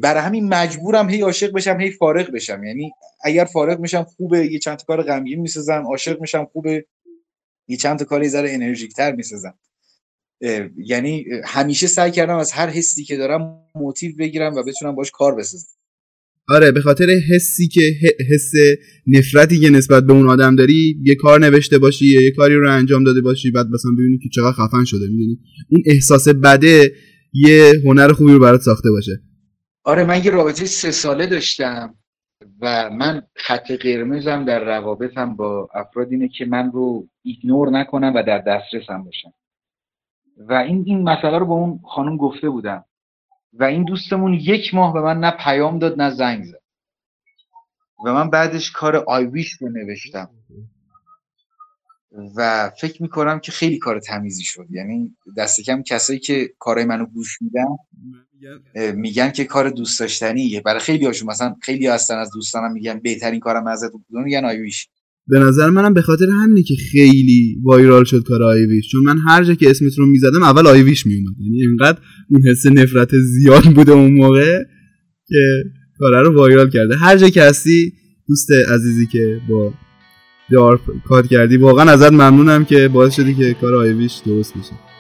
[0.03, 2.65] برای همین مجبورم هی عاشق بشم هی فارغ بشم.
[2.65, 2.93] یعنی
[3.25, 5.87] اگر فارغ میشم خوبه یه چند تا کار غمگین می‌سازم.
[5.87, 6.87] عاشق میشم خوبه
[7.69, 9.59] یه چند تا کار یه ذره انرژیکتر می‌سازم.
[10.77, 15.35] یعنی همیشه سعی کردم از هر حسی که دارم موتیو بگیرم و بتونم باش کار
[15.35, 15.69] بسازم.
[16.49, 17.81] آره به خاطر حسی که
[18.31, 18.53] حس
[19.07, 23.05] نفرتی که نسبت به اون آدم داری یه کار نوشته باشی یه کاری رو انجام
[23.05, 25.39] داده باشی بعد مثلا ببینی که چقدر خفن شده می‌دونی؟
[25.71, 26.93] اون احساس بده
[27.33, 29.13] یه هنر خوبی رو برات ساخته باشه.
[29.85, 31.95] آره من یه رابطه سه ساله داشتم
[32.61, 38.23] و من خط قرمزم در روابطم با افراد اینه که من رو ایگنور نکنم و
[38.23, 39.33] در دسترسم باشم.
[40.49, 42.85] و این این مسئله رو با اون خانم گفته بودم.
[43.59, 46.63] و این دوستمون یک ماه به من نه پیام داد نه زنگ زد.
[48.07, 50.31] و من بعدش کار آی ویش رو نوشتم.
[52.37, 54.67] و فکر می‌کنم که خیلی کار تمیزی شد.
[54.71, 57.77] یعنی دست کم کسایی که کارهای منو گوش میدن
[58.93, 60.61] میگن که کار دوست داشتنیه.
[60.61, 64.05] برای خیلی هاشون مثلا خیلی هستن از دوستانم میگن بهترین کارم ازت بود.
[64.11, 64.89] میگن آی ویش
[65.27, 68.89] به نظر منم به خاطر همینه که خیلی وایرال شد کار آیویش.
[68.89, 71.99] چون من هر جا که اسمت رو می‌زدم اول آیویش میومد یعنی اینقدر
[72.31, 74.65] اون حس نفرت زیاد بوده اون موقع
[75.29, 75.65] که
[75.99, 76.97] کاره رو وایرال کرده.
[76.97, 77.93] هر جا که هستی
[78.29, 79.75] دوست عزیزی که با
[80.53, 84.94] جار کار کردی واقعا ازت ممنونم که باعث شدی که کار آیویش درست بشه.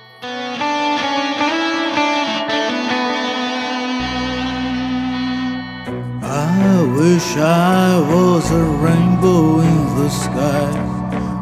[6.86, 10.70] Wish I was a rainbow in the sky,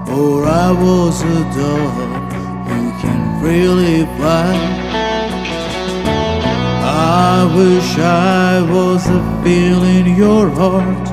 [0.09, 1.99] or I was a dove
[2.69, 4.55] who can really fly.
[6.85, 11.09] I wish I was a feel in your heart,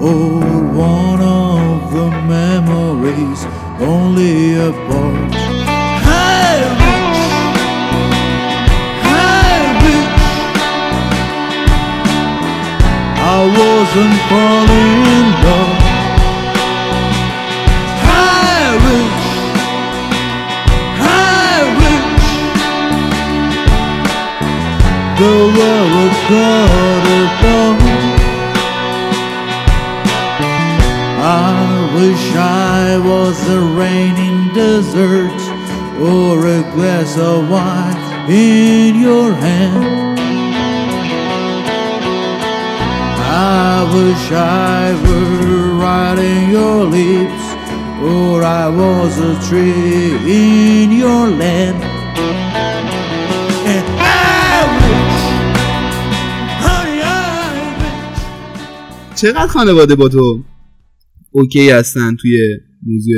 [0.00, 0.40] or
[0.74, 3.44] one of the memories
[3.80, 5.47] only a part.
[13.38, 15.78] I wasn't falling in love.
[18.02, 19.26] I wish,
[20.98, 22.30] I wish
[25.20, 27.80] the world got it done.
[31.22, 31.54] I
[31.94, 35.40] wish I was a raining desert
[36.02, 39.97] or a glass of wine in your hand.
[43.80, 47.44] I wish I were right in your lips,
[48.12, 51.78] or I was a tree in your land.
[53.72, 55.20] And I wish,
[56.64, 59.16] honey, I wish.
[59.16, 60.44] چقدر خانواده با تو
[61.30, 63.14] اوکی هستن توی موضوع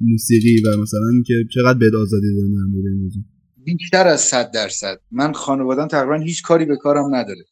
[0.00, 3.22] موسیقی و مثلا اینکه چقدر بهت آزادی دادن در مورد موضوع
[3.64, 7.44] بیشتر از صد درصد من خانوادم تقریبا هیچ کاری به کارم نداره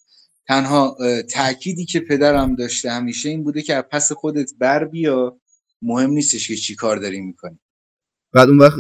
[0.49, 0.97] تنها
[1.31, 5.41] تأکیدی که پدرم داشته همیشه این بوده که از پس خودت بر بیا.
[5.83, 7.59] مهم نیستش که چی کار داری می‌کنی.
[8.33, 8.79] بعد اون وقت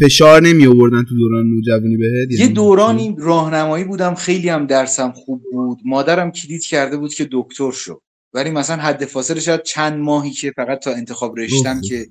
[0.00, 5.12] فشار نمی آوردن تو دوران نوجوانی بهت؟ یه یعنی- دورانی راهنمایی بودم خیلی هم درسم
[5.12, 5.78] خوب بود.
[5.84, 8.00] مادرم کلید کرده بود که دکتر شو.
[8.34, 11.80] ولی مثلا حد فاصله شاید چند ماهی که فقط تا انتخاب رشتم.
[11.80, 12.06] که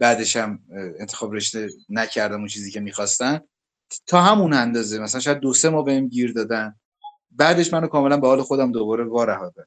[0.00, 0.58] بعدش هم
[1.00, 3.40] انتخاب رشته نکردم اون چیزی که می‌خواستن.
[4.06, 6.74] تا همون اندازه مثلا شاید دو سه ماه بهم گیر دادن.
[7.38, 9.64] بعدش منو کاملا به حال خودم دوباره وارهادن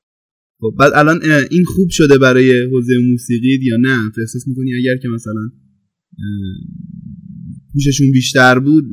[0.62, 1.20] خب بعد الان
[1.52, 5.50] این خوب شده برای حوزه موسیقی یا نه؟ تو احساس می‌کنی اگر که مثلا
[7.74, 8.86] پوششون بیشتر بود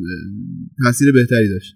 [0.82, 1.74] تاثیر بهتری داشت؟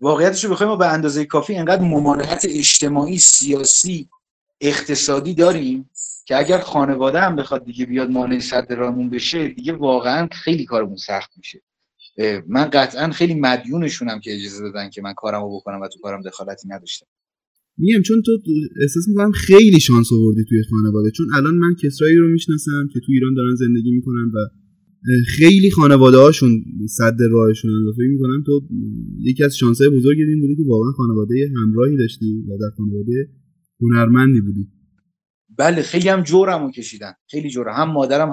[0.00, 4.08] واقعیتش رو بخوایم ما به اندازه کافی انقدر ممانعت اجتماعی سیاسی
[4.60, 5.90] اقتصادی داریم
[6.26, 10.96] که اگر خانواده هم بخواد دیگه بیاد مانع صد راهمون بشه دیگه واقعا خیلی کارمون
[10.96, 11.62] سخت میشه.
[12.48, 16.68] من قطعا خیلی مدیونشونم که اجازه دادن که من کارمو بکنم و تو کارم دخالتی
[16.68, 17.06] نداشتم.
[17.76, 18.38] میگم چون تو
[18.82, 23.12] احساس می‌کنم خیلی شانس آوردی توی خانواده چون الان من کسرایی رو می‌شناسم که تو
[23.12, 24.38] ایران دارن زندگی می‌کنن و
[25.26, 28.68] خیلی خانواده هاشون صد راهشونن و فکر می‌کنم تو
[29.20, 33.28] یکی از شانسهای بزرگ این بودی که واقعا خانواده همراهی داشتی و در خانواده
[33.80, 34.68] هنرمندی بودی.
[35.58, 38.30] بله خیلی هم جورمو کشیدن خیلی جورم هم مادرم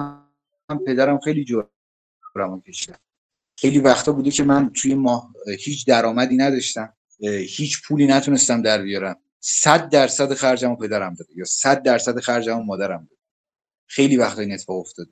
[0.70, 2.96] هم پدرم خیلی جورمو کشیدن.
[3.60, 6.92] خیلی وقتا بوده که من توی ماه اه، هیچ درآمدی نداشتم
[7.48, 9.16] هیچ پولی نتونستم در بیارم.
[9.40, 13.20] صد درصد خرجمو پدرم داده یا صد درصد خرجمو مادرم داده.
[13.86, 15.10] خیلی وقتا این اتفاق افتاده.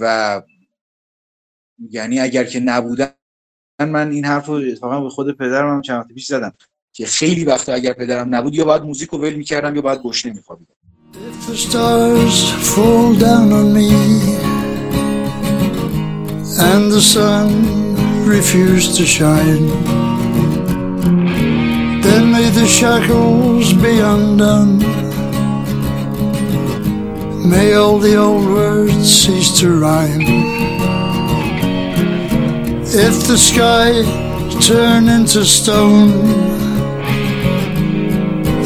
[0.00, 0.42] و
[1.90, 3.12] یعنی اگر که نبودن
[3.80, 6.52] من این حرف رو اتفاقا به خود پدرم هم چند پیش زدم
[6.92, 10.32] که خیلی وقتا اگر پدرم نبود یا باید موزیک رو ول می‌کردم یا باید گشنه
[10.32, 10.74] میخوابیدم.
[16.58, 19.66] And the sun refuse to shine,
[22.00, 24.78] then may the shackles be undone.
[27.48, 30.22] May all the old words cease to rhyme.
[32.86, 33.90] If the sky
[34.60, 36.10] turn into stone,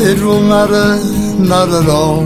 [0.01, 1.03] it will matter
[1.38, 2.24] not at all.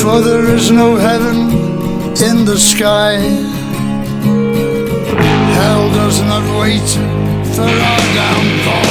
[0.00, 1.39] For there is no heaven
[2.22, 3.16] in the sky.
[5.56, 6.88] Hell does not wait
[7.54, 8.90] for our downfall.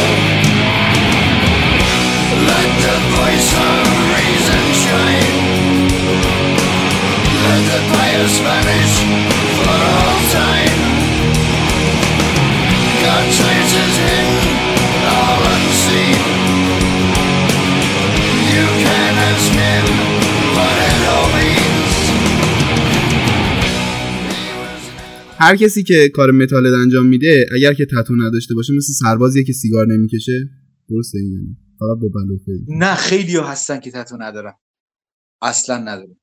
[2.50, 5.36] Let the voice of reason shine.
[7.46, 8.96] Let the pious vanish
[9.58, 10.79] for all time.
[25.39, 29.54] هر کسی که کار metalhead انجام میده اگر که تتو نداشته باشه مثل سربازیه که
[29.54, 30.49] سیگار نمی‌کشه.
[30.89, 34.54] درسته این یعنی؟ فقط با بلوفه نه خیلی ها هستن که تتو ندارن.
[35.41, 36.15] اصلا ندارن.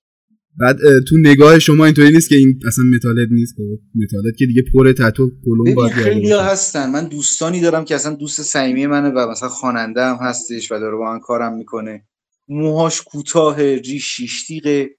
[0.58, 3.54] بعد تو نگاه شما اینطوری نیست که این اصلا metalhead نیست.
[3.56, 6.42] خب metalhead که دیگه پر تتو کلون باید خیلی ها.
[6.42, 6.90] هستن.
[6.90, 10.96] من دوستانی دارم که اصلا دوست صمیمی منه و مثلا خواننده هم هستش و داره
[10.96, 12.06] با من کارم می‌کنه.
[12.48, 14.90] موهاش کوتاه ریش شیش تیغه.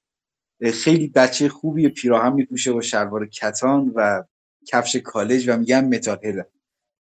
[0.64, 4.24] خیلی بچه خوبی پیراهن میپوشه با شلوار کتان و
[4.68, 6.18] کفش کالج و میگم متال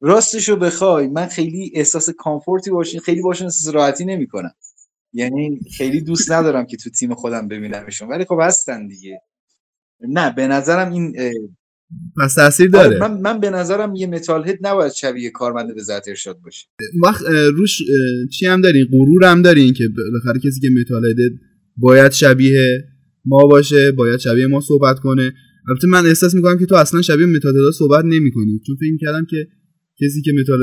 [0.00, 4.54] راستش رو بخوای من خیلی احساس comfort ی باشون خیلی باشون احساس راحتی نمی‌کنم.
[5.12, 9.20] یعنی خیلی دوست ندارم که تو تیم خودم ببینمشون ولی خب هستن دیگه.
[10.00, 11.14] نه به نظرم این
[12.16, 16.40] پس تاثیر آره، داره من, من به نظرم یه metalhead نباید شبیه کارمند وزارت ارشاد
[16.40, 16.66] باشه.
[17.02, 17.22] وقت
[17.56, 17.78] روش
[18.32, 21.30] چی هم دارین غرور هم دارین که بالاخره کسی که metalhead ه
[21.76, 22.84] باید شبیه
[23.24, 25.34] ما باشه باید شبیه ما صحبت کنه.
[25.68, 28.60] البته من احساس می‌کنم که تو اصلا شبیه metalhead ا صحبت نمی‌کنی.
[28.66, 29.46] چون فکر کردم که
[30.00, 30.60] کسی که متال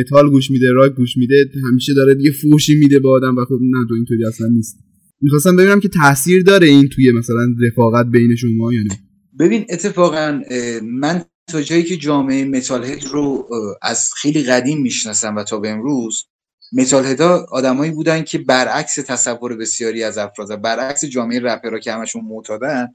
[0.00, 3.58] متال گوش میده راک گوش میده همیشه داره یه فوشی میده به آدم و خب
[3.60, 4.78] نه تو اینطوری اصلا نیست.
[5.20, 8.98] می‌خواستم ببینم که تاثیر داره این توی مثلا رفاقت بین شما یا نه.
[9.40, 10.40] ببین اتفاقا
[10.84, 13.48] من تا جایی که جامعه متال رو
[13.82, 16.24] از خیلی قدیم می‌شناسم و تا به امروز
[16.72, 22.24] متال هدا آدمایی بودن که برعکس تصور بسیاری از افراد برعکس جامعه رپرها که همشون
[22.24, 22.92] معتادن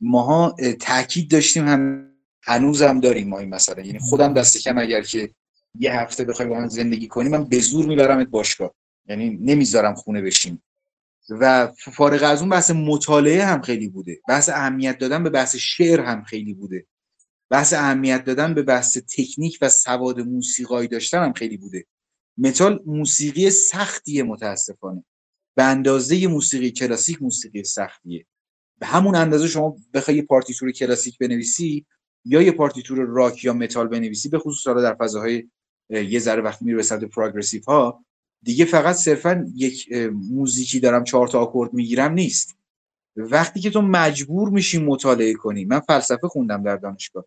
[0.00, 2.10] ماها اه، تاکید داشتیم هم
[2.42, 3.86] هنوزم داریم ما این مسئله.
[3.86, 5.30] یعنی خودم دست کم اگر که
[5.78, 8.74] یه هفته بخوای با من زندگی کنی من به زور میبرمت باشگاه.
[9.06, 10.62] یعنی نمی‌ذارم خونه بشین
[11.30, 14.20] و فارغ از اون بحث مطالعه هم خیلی بوده.
[14.28, 16.86] بحث اهمیت دادن به بحث شعر هم خیلی بوده.
[17.50, 21.84] بحث اهمیت دادن به بحث تکنیک و سواد موسیقایی داشتن هم خیلی بوده.
[22.38, 25.04] متال موسیقی سختیه متاسفانه.
[25.56, 28.26] به اندازه موسیقی کلاسیک موسیقی سختیه.
[28.78, 31.86] به همون اندازه شما بخوای یه پارتیتور کلاسیک بنویسی
[32.24, 35.48] یا یه پارتیتور راک یا متال بنویسی به خصوص حالا در فضاهای
[35.90, 38.04] اه، یه ذره وقتی میره به سمت progressive ها
[38.42, 42.56] دیگه فقط صرفا یک موزیکی دارم چهار تا آکورد می‌گیرم نیست.
[43.16, 47.24] وقتی که تو مجبور میشی مطالعه کنی من فلسفه خوندم در دانشگاه.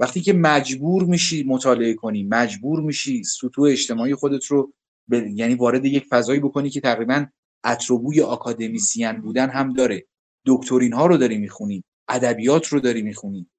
[0.00, 4.72] وقتی که مجبور میشی مطالعه کنی مجبور میشی سطوح اجتماعی خودت رو
[5.08, 7.26] به- یعنی وارد یک فضایی بکنی که تقریبا
[7.64, 10.06] اتروبوی آکادمیسیان بودن هم داره.
[10.46, 13.50] دکترین ها رو داری می‌خونی ادبیات رو داری می‌خونی.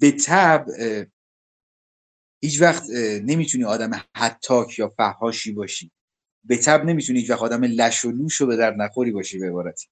[0.00, 0.66] به تب
[2.40, 2.90] هیچ وقت
[3.24, 5.90] نمی‌تونی آدم حتاک یا فحاشی باشی.
[6.44, 9.48] به تب نمی‌تونی هیچ وقت آدم لش و لوش و به در نخوری باشی به
[9.48, 9.86] عبارتی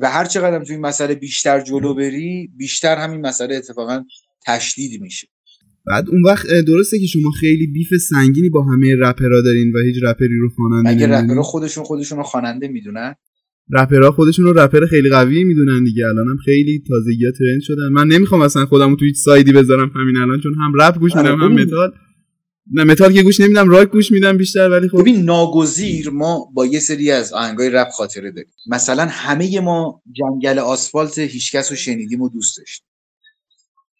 [0.00, 4.04] و هر چقدر تو این مسئله بیشتر جلو بری بیشتر همین مسئله اتفاقا
[4.46, 5.28] تشدید میشه.
[5.86, 9.96] بعد اون وقت درسته که شما خیلی beef سنگینی با همه رپرها دارین و هیچ
[10.02, 13.14] رپری رو خواننده نمی‌دونین؟ رپرها خودشون خودشون رو خواننده می‌دونن؟
[13.70, 16.06] رپرها خودشون رو رپر خیلی قوی می‌دونن دیگه.
[16.06, 17.88] الانم خیلی تازگی trend شدن.
[17.92, 20.98] من نمی‌خوام اصلا خودم رو تو هیچ side ی بذارم همین الان چون هم رپ
[20.98, 21.52] گوش آره، میدم هم.
[21.52, 21.92] متال.
[22.72, 26.66] نه متال که گوش نمیدم راک گوش میدم بیشتر ولی خب ببین ناگزیر ما با
[26.66, 28.50] یه سری از آهنگای رپ خاطره داریم.
[28.66, 32.86] مثلا همه ما جنگل آسفالت هیچکس رو شنیدیم و دوست داشتیم.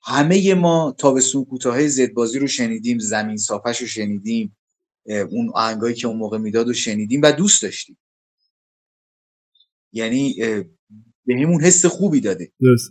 [0.08, 4.56] همه ما تابستون کوتاه زدبازی رو شنیدیم زمین صافش رو شنیدیم
[5.30, 7.98] اون آهنگایی که اون موقع می‌داد رو شنیدیم و دوست داشتیم.
[9.92, 10.64] یعنی اه،
[11.26, 12.52] بهمون حس خوبی داده.
[12.60, 12.90] درست.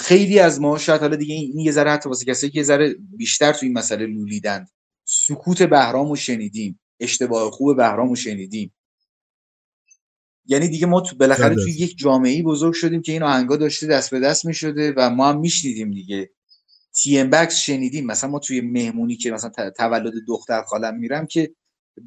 [0.00, 2.94] خیلی از ما شاید حالا دیگه این یه ذره حتی واسه کسایی که یه ذره
[3.16, 4.66] بیشتر تو این مسئله لولیدن
[5.04, 8.72] سکوت بهرام رو شنیدیم اشتباه خوب بهرام رو شنیدیم.
[10.46, 11.72] یعنی دیگه ما تو بالاخره توی.
[11.72, 15.40] یک جامعه بزرگ شدیم که این آهنگا داشته دست به دست می‌شده و ما هم
[15.40, 16.30] میشنیدیم دیگه.
[17.02, 18.06] تی ام بکس شنیدیم.
[18.06, 21.54] مثلا ما توی مهمونی که مثلا تولد دختر خالم میرم که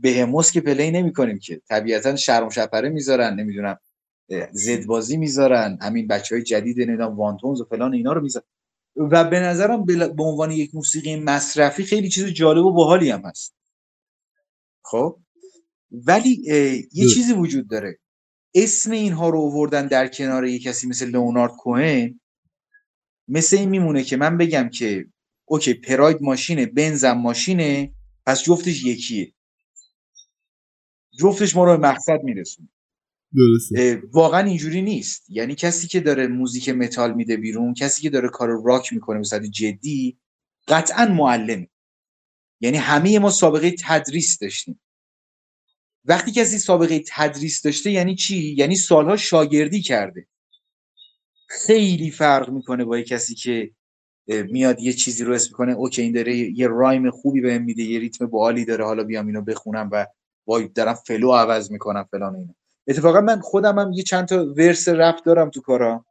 [0.02, 1.62] بهموس که پلی نمی‌کنیم که.
[1.70, 3.78] طبیعتا شرم شپره می‌ذارن نمی‌دونم
[4.52, 8.46] زدبازی می‌ذارن همین بچه های جدید نمی‌دونم وانتونز و فلان اینا رو می‌ذارن.
[8.96, 13.22] و به نظرم بل- به عنوان یک موسیقی مصرفی خیلی چیز جالب و باحالی هم
[13.26, 13.56] هست.
[14.86, 15.20] خب؟
[15.92, 17.16] ولی یه درست.
[17.16, 18.00] چیزی وجود داره.
[18.56, 22.20] اسم اینها رو آوردن در کنار یه کسی مثل لئونارد کوهن.
[23.28, 25.06] مثل این میمونه که من بگم که
[25.46, 27.94] اوکی پراید ماشینه بنزم ماشینه
[28.26, 29.34] پس جفتش یکیه.
[31.20, 32.70] جفتش ما رو به مقصد میرسونه.
[33.36, 34.02] درسته.
[34.12, 35.26] واقعا اینجوری نیست.
[35.30, 39.24] یعنی کسی که داره موزیک متال میده بیرون کسی که داره کار راک می‌کنه به
[39.24, 40.18] صورت جدی
[40.68, 41.68] قطعا معلمه.
[42.60, 44.80] یعنی همه ما سابقه تدریس داشتیم.
[46.06, 50.28] وقتی کسی سابقه تدریس داشته یعنی چی؟ یعنی سالها شاگردی کرده.
[51.62, 53.72] خیلی فرق می‌کنه با کسی که
[54.28, 58.00] میاد یه چیزی رو اسم می‌کنه اوکی این داره یه rhyme خوبی بهم میده یه
[58.00, 60.08] ریتم باحالی داره حالا بیام اینو بخونم و
[60.48, 62.54] وای دارم flow عوض می‌کنم فلان اینا.
[62.88, 66.06] اتفاقا من خودم هم یه چند تا verse رپ دارم تو کارام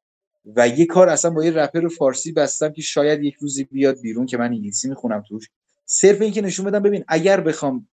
[0.57, 4.27] و یه کار اصلا با یه رپر فارسی بستم که شاید یک روزی بیاد بیرون
[4.27, 5.49] که من انگلیسی می‌خونم توش.
[5.87, 7.89] صرف این که نشون بدم ببین اگر بخوام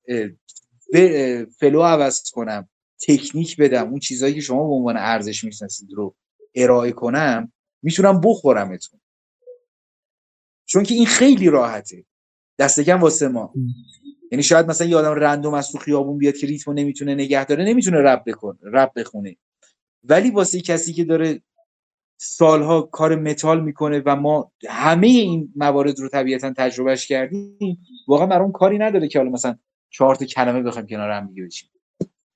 [1.60, 2.70] flow عوض کنم
[3.08, 6.16] تکنیک بدم اون چیزهایی که شما به عنوان ارزش می‌شناسید رو
[6.56, 7.52] ارائه کنم
[7.84, 9.00] می‌تونم بخورمتون.
[10.66, 12.06] چون که این خیلی راحته.
[12.60, 13.54] دست کم واسه ما.
[14.32, 17.66] یعنی شاید مثلا یه آدم random از تو خیابون بیاد که ریتمو نمی‌تونه نگه داره
[17.66, 19.38] نمی‌تونه رپ بکن رپ بخونه.
[20.04, 21.41] ولی واسه کسی که داره
[22.22, 27.78] سالها کار متال می‌کنه و ما همه این موارد رو طبیعتا تجربهش کردیم
[28.08, 29.56] واقعا برام کاری نداره که حالا مثلا
[29.89, 31.47] چهار تا کلمه بخوایم کنار هم دیگه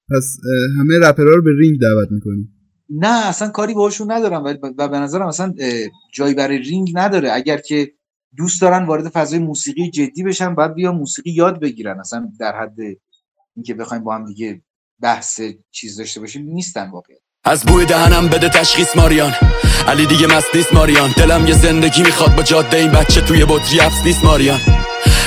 [0.09, 0.37] پس
[0.79, 2.49] همه رپرها رو به رینگ دعوت می‌کنی.
[2.95, 4.43] نه اصلا کاری باهاشون ندارم
[4.77, 5.53] و به نظرم اصلا
[6.13, 7.31] جایی برای رینگ نداره.
[7.31, 7.91] اگر که
[8.37, 11.99] دوست دارن وارد فضای موسیقی جدی بشن باید بیا موسیقی یاد بگیرن.
[11.99, 12.77] اصلا در حد
[13.55, 14.61] اینکه بخوایم با هم دیگه
[15.01, 15.41] بحث
[15.71, 17.15] چیز داشته باشیم نیستن واقعا.
[17.43, 19.31] از بوی دهنم بده تشخیص ماریان.
[19.87, 21.13] علی دیگه مست نیست ماریان.
[21.17, 24.59] دلم یه زندگی می‌خواد با جاده این بچه توی بطری حبس نیست ماریان.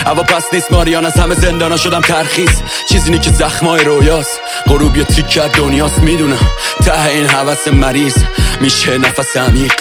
[0.07, 4.41] هوا نیست ماریان از همه زندانا شدم ترخیص چیزی که زخمای رویاست.
[4.67, 6.51] غروب یه تیک دنیاست می‌دونم.
[6.85, 8.15] ته این حوث مریض
[8.61, 9.73] میشه نفس عمیق.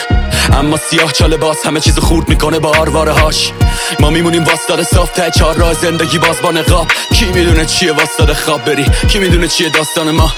[0.54, 3.52] اما سیاه چاله باز همه چیز خورد می‌کنه با آرواره هاش.
[4.00, 6.88] ما میمونیم واسطاد صاف ته چهار راه زندگی باز با نقاب.
[7.14, 10.34] کی می‌دونه چیه واسطاد خواب بری؟ کی می‌دونه چیه داستان ما؟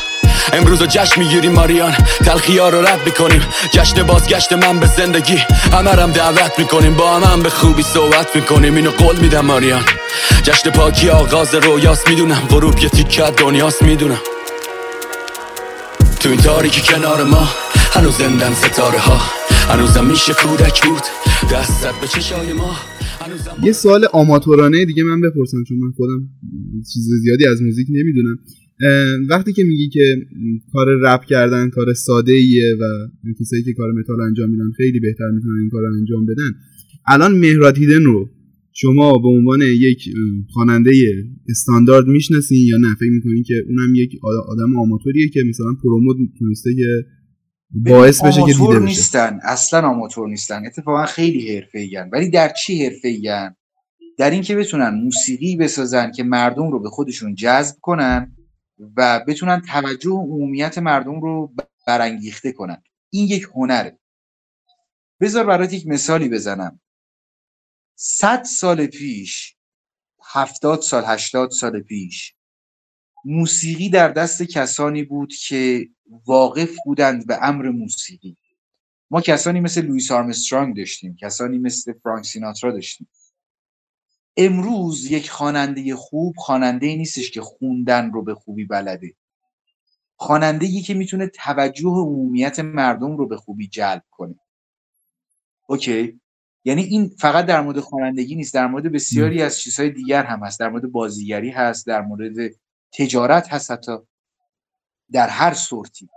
[0.53, 1.91] امروز رو جشن می‌گیریم ماریان.
[2.25, 3.41] تلخی ها رو رد می‌کنیم.
[3.71, 5.37] جشن بازگشت من به زندگی.
[5.73, 6.93] همه رم دعوت می‌کنیم.
[6.93, 8.75] با هم, به خوبی صحبت می‌کنیم.
[8.75, 9.83] اینو قول میدم ماریان.
[10.43, 12.41] جشن پاکی آغاز رویاست می‌دونم.
[12.49, 14.19] غروب یه تیکه از دنیاست می‌دونم.
[16.19, 17.49] تو این تاریکی کنار ما
[17.91, 19.21] هنوز زندن ستاره ها.
[19.69, 21.03] هنوزم میشه کودک بود.
[21.51, 22.75] دستت به چشای ما.
[23.63, 26.19] یه سوال آماتورانه دیگه من بپرسم چون من خودم
[26.93, 28.39] چیز زیادی از موزیک نمی‌دونم.
[29.29, 30.15] وقتی که میگی که
[30.73, 33.07] کار رپ کردن کار ساده ایه و
[33.39, 36.51] کسایی که کار متال انجام میدن خیلی بهتر می‌تونن این کار رو انجام بدن
[37.07, 38.29] الان مهرات هیدن رو
[38.73, 40.09] شما به عنوان یک
[40.53, 40.91] خواننده
[41.49, 44.11] استاندارد می‌شناسین یا نه؟ فکر می‌کنین که اونم یک
[44.47, 47.05] آدم آماتوریه که مثلا پروموت تونسته که
[47.71, 48.79] باعث بشه که دیده بشه.
[48.79, 50.65] نیستن اصلا آماتور نیستن.
[50.65, 53.29] اتفاقا خیلی حرفه‌ای ولی در چی حرفه‌ای
[54.17, 58.36] در اینکه بتونن موسیقی بسازن که مردم رو به خودشون جذب کنن
[58.97, 61.53] و بتونن توجه و عمومیت مردم رو
[61.87, 62.83] برانگیخته کنن.
[63.09, 63.99] این یک هنره.
[65.19, 66.79] بذار برات یک مثالی بزنم.
[67.95, 69.55] صد سال پیش
[70.23, 72.35] هفتاد سال هشتاد سال پیش
[73.25, 75.89] موسیقی در دست کسانی بود که
[76.25, 78.37] واقف بودند به امر موسیقی.
[79.11, 83.07] ما کسانی مثل لوئیس آرمسترانگ داشتیم کسانی مثل فرانک سیناترا داشتیم.
[84.37, 89.15] امروز یک خواننده خوب خواننده نیستش که خوندن رو به خوبی بلده.
[90.15, 94.39] خواننده که می‌تونه توجه عمومیت مردم رو به خوبی جلب کنه.
[95.67, 96.19] اوکی؟
[96.65, 100.59] یعنی این فقط در مورد خوانندگی نیست در مورد بسیاری از چیزهای دیگر هم هست.
[100.59, 102.51] در مورد بازیگری هست در مورد
[102.91, 103.97] تجارت هست حتی.
[105.11, 106.09] در هر صورتی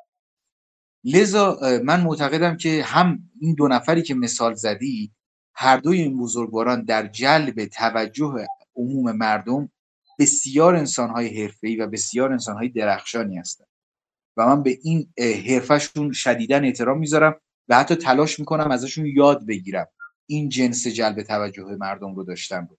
[1.04, 5.12] لذا من معتقدم که هم این دو نفری که مثال زدی
[5.62, 8.34] هر دوی این بزرگواران در جلب توجه
[8.76, 9.68] عموم مردم
[10.18, 13.66] بسیار انسانهای حرفه‌ای و بسیار انسانهای درخشانی هستند.
[14.36, 15.08] و من به این
[15.46, 17.34] حرفشون شدیدا احترام می‌ذارم
[17.68, 19.86] و حتی تلاش می‌کنم ازشون یاد بگیرم
[20.26, 22.76] این جنس جلب توجه مردم رو داشتن رو.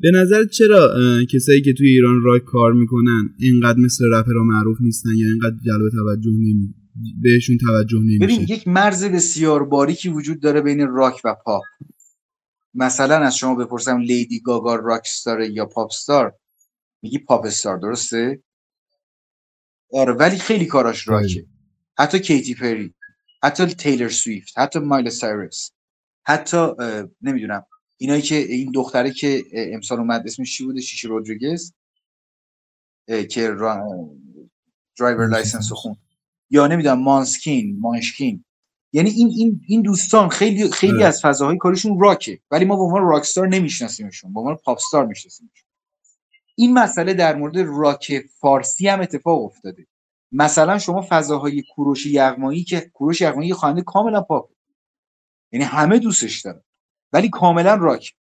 [0.00, 0.88] به نظر چرا
[1.34, 5.90] کسایی که توی ایران راک کار می‌کنن اینقدر مثل رپرها معروف نیستن یا اینقدر جلب
[5.90, 6.74] توجه نمی
[7.22, 11.62] بهشون توجه ببین نمیشه؟ یک مرز بسیار باریکی وجود داره بین راک و پاپ.
[12.74, 16.36] مثلا از شما بپرسم لیدی گاگا rock star ه یا pop star
[17.02, 18.42] میگی pop star درسته؟
[19.92, 21.46] آره ولی خیلی کاراش راکه.
[21.98, 22.94] حتی کیتی پری
[23.42, 25.72] حتی تیلر سویفت حتی مایلی سایرس
[26.22, 26.66] حتی
[27.22, 27.66] نمی‌دونم
[27.96, 31.72] اینایی که این دختره که امسال اومد اسمش چی بوده؟ شیشی رودریگز؟
[33.30, 33.86] که را...
[34.98, 35.96] drivers license رو خوند
[36.50, 38.44] یا نمی‌دونم مانسکین مانشکین.
[38.92, 41.02] یعنی این این این دوستان خیلی خیلی.
[41.02, 42.40] از فضاهای کارشون راکه.
[42.50, 45.68] ولی ما به عنوان rock star نمیشناسیمشون به عنوان pop star میشناسیمشون.
[46.54, 49.86] این مسئله در مورد راک فارسی هم اتفاق افتاده.
[50.32, 54.50] مثلا شما فضاهای کوروش یغمایی که کوروش یغمایی خواننده کاملا پاپ
[55.52, 56.62] یعنی همه دوستش دارن
[57.12, 58.14] ولی کاملا راک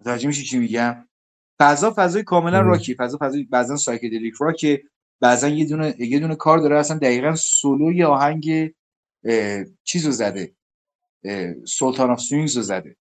[0.00, 1.08] متوجه میشی چی میگم؟
[1.58, 2.60] فضا فضای کاملا.
[2.60, 4.82] راکی فضا فضای بعضا psychedelic راکه
[5.20, 8.74] بعضا یه دونه یه دونه کار داره اصلا دقیقا سولو یه آهنگ
[9.24, 10.52] اه، چیزو زده.
[11.68, 12.96] Sultans of Swing رو زده.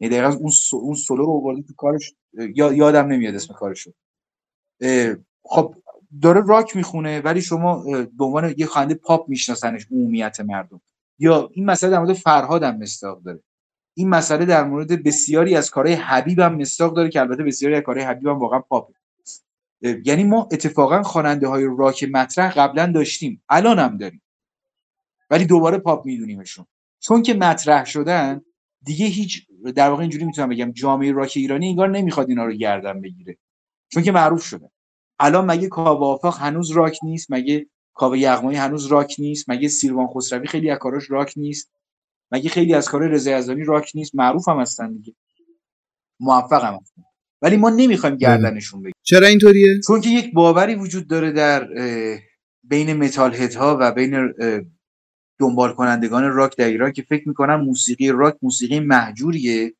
[0.00, 2.14] یعنی دقیقا اون سو- اون سولو رو آورده تو کارش.
[2.54, 3.92] یا یادم نمیاد اسم کارشو.
[5.44, 5.74] خب
[6.22, 7.82] داره راک می‌خونه ولی شما
[8.18, 10.80] به عنوان یه خواننده پاپ میشناسنش عمومیت مردم.
[11.18, 13.40] یا این مسئله در مورد فرهاد هم مستاق داره.
[13.96, 17.82] این مسئله در مورد بسیاری از کارهای حبیب هم مستاق داره که البته بسیاری از
[17.82, 18.94] کارهای حبیب هم واقعا پاپه
[20.04, 23.42] یعنی ما اتفاقا خواننده های راک مطرح قبلا داشتیم.
[23.48, 24.22] الان هم داریم.
[25.30, 26.66] ولی دوباره پاپ میدونیمشون.
[27.00, 28.40] چون که مطرح شدن
[28.82, 33.00] دیگه هیچ در واقع اینجوری می‌تونم بگم جامعه راک ایرانی انگار نمی‌خواد اینا رو گردن
[33.00, 33.38] بگیره.
[33.88, 34.70] چون که معروف شده.
[35.18, 40.06] الان مگه کاوه آفاق هنوز راک نیست؟ مگه کاوه یغمایی هنوز راک نیست؟ مگه سیروان
[40.06, 41.70] خسروی خیلی از کاراش راک نیست؟
[42.32, 45.14] مگه خیلی از کارهای رضا یزدانی راک نیست؟ معروف هم هستن دیگه.
[46.20, 47.02] موفق هم هستن.
[47.42, 48.94] ولی ما نمی‌خوایم گردنشون بگیریم.
[49.02, 51.68] چرا اینطوریه؟ چون که یک باوری وجود داره در
[52.62, 54.32] بین متال ها و بین
[55.44, 59.74] دنبال کنندگان راک در ایران که فکر می‌کنن موسیقی راک موسیقی مهجوریه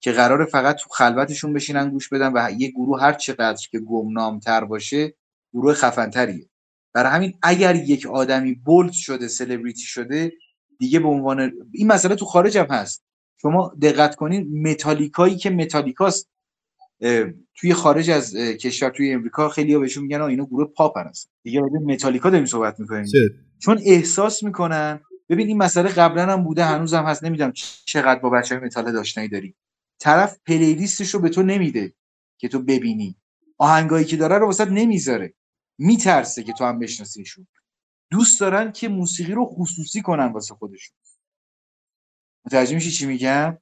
[0.00, 4.64] که قراره فقط تو خلوتشون بشینن گوش بدن و یه گروه هر چقدر که گمنامتر
[4.64, 5.14] باشه
[5.52, 6.48] گروه خفنتریه.
[6.94, 10.32] برای همین اگر یک آدمی bold شده سلبریتی شده
[10.78, 13.04] دیگه به عنوان این مسئله تو خارج هم هست.
[13.42, 16.28] شما دقت کنین متالیکایی که متالیکاست
[17.54, 21.60] توی خارج از کشور توی امریکا خیلی ها بهشون میگن اینا گروه پاپ هست دیگه
[21.60, 23.06] راجع متالیکا داریم صحبت می‌کنیم؟
[23.58, 27.24] چون احساس می‌کنن ببین این مسئله قبلا هم بوده هنوز هم هست.
[27.24, 27.52] نمی‌دونم
[27.84, 29.54] چقدر با بچه های متال داشتنی داری.
[30.00, 31.94] طرف پلیلیستش رو به تو نمیده
[32.38, 33.16] که تو ببینی.
[33.58, 35.34] آهنگایی که داره رو واسط نمی‌ذاره.
[35.78, 37.46] میترسه که تو هم بشناسیشون.
[38.10, 40.96] دوست دارن که موسیقی رو خصوصی کنن واسه خودشون.
[42.46, 43.58] متوجه میشی چی میگم؟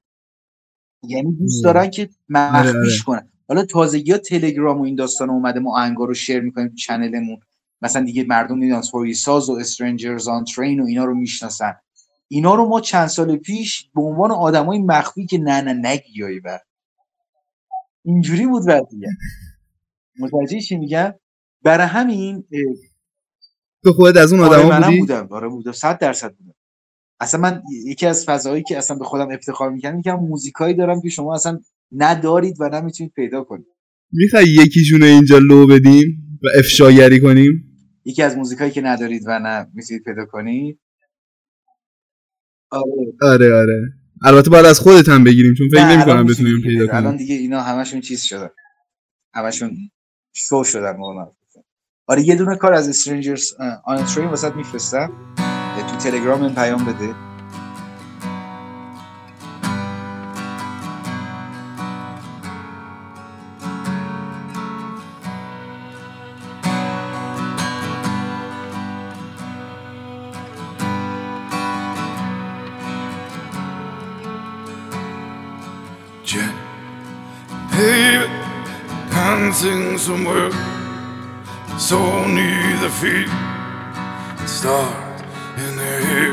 [1.02, 3.32] یعنی دوست دارن که مخفیش کنن.
[3.48, 7.40] حالا تازگی ها تلگرام و این داستان اومده ما آهنگا رو شیر می‌کنیم تو چنلمون.
[7.82, 11.74] مثلا دیگه مردم می‌دونن فوری ساز و استرنجرز آن ترین و اینا رو می‌شناسن.
[12.28, 16.58] اینا رو ما چند سال پیش به عنوان آدمای مخفی که نه نه نگیایی بر.
[18.04, 19.10] اینجوری بود وضعیت.
[20.18, 21.14] متوجه چی میگم؟
[21.62, 22.44] برای همین
[23.84, 25.28] تو خودت از اون آره آدما منم بودی؟ بودم.
[25.30, 25.72] آره بودم.
[25.72, 26.54] صد درصد بودم.
[27.20, 31.08] اصلا من یکی از فضاهایی که اصلا به خودم افتخار می‌کنم میگم موزیکایی دارم که
[31.08, 31.60] شما اصلا
[31.92, 33.66] ندارید و نمی‌تونید پیدا کنید.
[34.12, 37.72] می‌خوای یکیشون اینجا لو بدیم؟ و افشاگری کنیم؟
[38.04, 40.80] یکی از موزیکایی که ندارید و نه می‌تونید پیدا کنید.
[42.70, 43.12] آره.
[43.22, 43.92] آره آره.
[44.24, 46.96] البته باید از خودت هم بگیریم چون فکر نمی‌کنم می‌تونی بتونیم پیدا پیدا.
[46.96, 47.16] الان کنیم.
[47.16, 48.48] دیگه اینا همشون چیز شدن.
[49.34, 49.76] همشون
[50.34, 51.32] شو شدن موقع
[52.06, 53.52] آره یه دونه کار از استرنجرز
[53.84, 55.12] آن ترین واسط میفرستم.
[55.90, 57.35] تو تلگرام این پیام بده.
[79.46, 80.50] Dancing somewhere
[81.78, 83.28] so near the feet,
[84.44, 85.22] stars
[85.56, 86.32] in their hair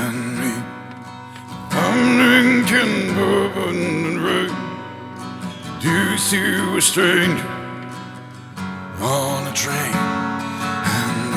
[0.00, 0.52] and me.
[1.70, 4.54] I'm drinking bourbon and rain.
[5.80, 7.46] Do you see a stranger
[9.02, 9.94] on a train?
[11.02, 11.34] And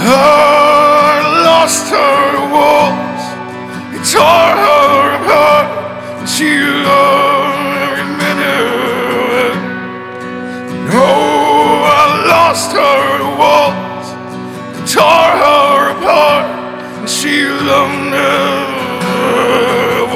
[0.00, 3.24] I lost her walls.
[3.94, 4.67] It tore
[12.58, 14.08] lost her walls.
[14.92, 16.46] Tore her apart.
[16.98, 19.22] And she loved every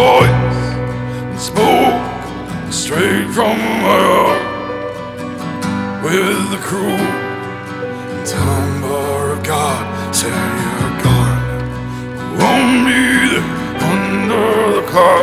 [0.03, 0.65] voice.
[1.31, 2.03] And spoke
[2.73, 4.43] straight from my heart.
[6.05, 7.07] With the cruel
[8.25, 9.85] timbre of God,
[10.15, 11.43] say you're gone.
[12.41, 13.51] Won't be there
[13.93, 15.23] under the car.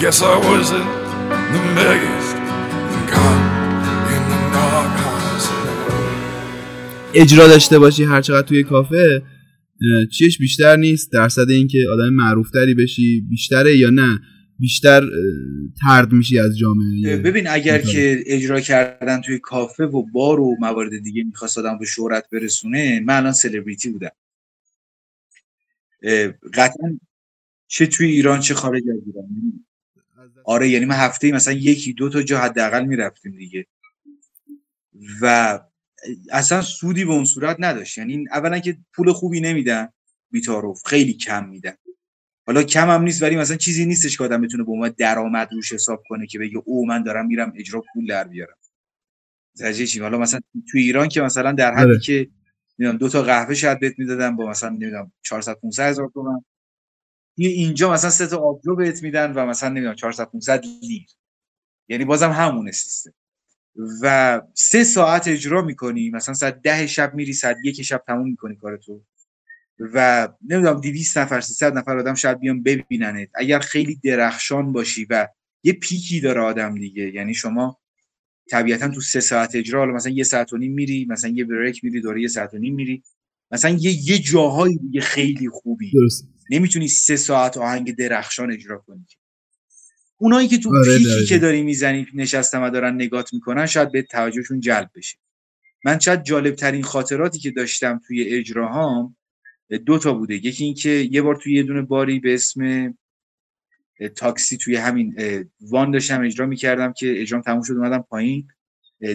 [0.00, 0.90] Guess I wasn't
[1.52, 2.13] the biggest
[7.14, 9.22] اجرا داشته باشی هر چقدر توی کافه
[10.12, 14.20] چیش بیشتر نیست؟ درصد اینکه آدم معروفتری بشی بیشتره یا نه؟
[14.58, 15.02] بیشتر
[15.80, 17.92] ترد میشی از جامعه ببین اگر بله.
[17.92, 23.00] که اجرا کردن توی کافه و بار و موارد دیگه می‌خواست آدم به شهرت برسونه
[23.00, 24.10] من الان سلبریتی بودم.
[26.54, 26.98] قطعا
[27.66, 29.28] چه توی ایران چه خارج از ایران.
[30.44, 33.66] آره یعنی من هفته مثلا یکی دو تا جا حداقل می‌رفتیم دیگه.
[35.20, 35.60] و
[36.32, 37.98] اصلا سودی به اون صورت نداشت.
[37.98, 39.88] یعنی اولا که پول خوبی نمیدن
[40.30, 41.74] بیتاروف خیلی کم میدن.
[42.46, 45.72] حالا کم هم نیست ولی مثلا چیزی نیستش که آدم بتونه به عنوان درآمد روش
[45.72, 48.56] حساب کنه که بگه او من دارم میرم اجرا پول در بیارم.
[49.86, 50.40] چی؟ حالا مثلا
[50.72, 52.00] تو ایران که مثلا در حدی آره.
[52.00, 52.28] که
[52.78, 56.44] نمی‌دونم دو تا قهوه شاید بهت می‌دادن با مثلا نمی‌دونم 400 500 هزار تومان.
[57.36, 61.06] یه اینجا مثلا سه تا آبجو بهت میدن و مثلا نمی‌دونم 400 500 لیر.
[61.88, 63.12] یعنی بازم همونه سیستم.
[64.02, 68.56] و سه ساعت اجرا می‌کنی مثلا ساعت ده شب میری ساعت یک شب تموم می‌کنی
[68.56, 69.02] کارتو
[69.78, 73.28] و نمی‌دونم 200 نفر 300 نفر آدم شاید بیان ببیننت.
[73.34, 75.28] اگر خیلی درخشان باشی و
[75.62, 77.80] یه پیکی داره آدم دیگه یعنی شما
[78.50, 81.84] طبیعتا تو سه ساعت اجرا حالا مثلا یه ساعت و نیم میری مثلا یه بریک
[81.84, 83.02] میری دوره یه ساعت و نیم میری.
[83.50, 85.90] مثلا یه یه جاهای دیگه خیلی خوبی.
[85.92, 86.28] درست.
[86.50, 89.06] نمی‌تونی سه ساعت آهنگ درخشان اجرا کنی
[90.16, 91.26] اونایی که تو آره، پیکی.
[91.26, 95.18] که داری می‌زنی نشستم و دارن نگات می‌کنن شاید به توجهشون جلب بشه.
[95.84, 99.16] من شاید جالب ترین خاطراتی که داشتم توی اجراهام
[99.86, 100.34] دو تا بوده.
[100.34, 102.94] یکی این که یه بار توی یه دونه باری به اسم
[104.16, 105.16] تاکسی توی همین
[105.60, 108.48] وان داشتم اجرا می‌کردم که اجرام تموم شد اومدم پایین.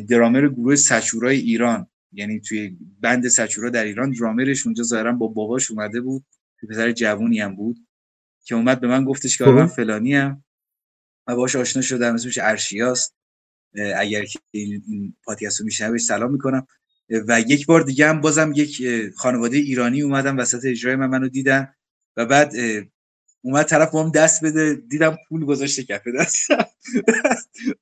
[0.09, 1.87] درامر گروه سچورای ایران.
[2.11, 6.25] یعنی توی بند سچورا در ایران درامرش اونجا ظاهرا با باباش اومده بود.
[6.69, 7.77] پسر جوونی هم بود
[8.45, 9.75] که اومد به من گفتش که من خب.
[9.75, 10.43] فلانی ام
[11.29, 13.15] و باهاش آشنا شدم اسمش ارشیاست
[13.95, 16.67] اگر که این پادکست رو میشنوه سلام می‌کنم.
[17.27, 18.81] و یک بار دیگه هم بازم یک
[19.15, 21.73] خانواده ایرانی اومدن وسط اجرای من منو دیدن
[22.17, 22.53] و بعد
[23.41, 26.01] اومد طرف هم دست بده دیدم پول گذاشته کف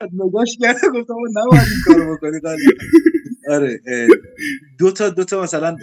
[0.01, 2.39] بعد نگاش کردم گفتم نباید این کارو بکنی.
[3.49, 3.81] آره
[4.79, 5.77] دو تا دو تا مثلا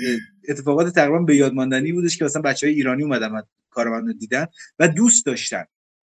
[0.49, 4.15] اتفاقات تقریبا به یاد ماندنی بودش که مثلا بچه های ایرانی اومدن من کار من
[4.19, 4.47] دیدن
[4.79, 5.65] و دوست داشتن.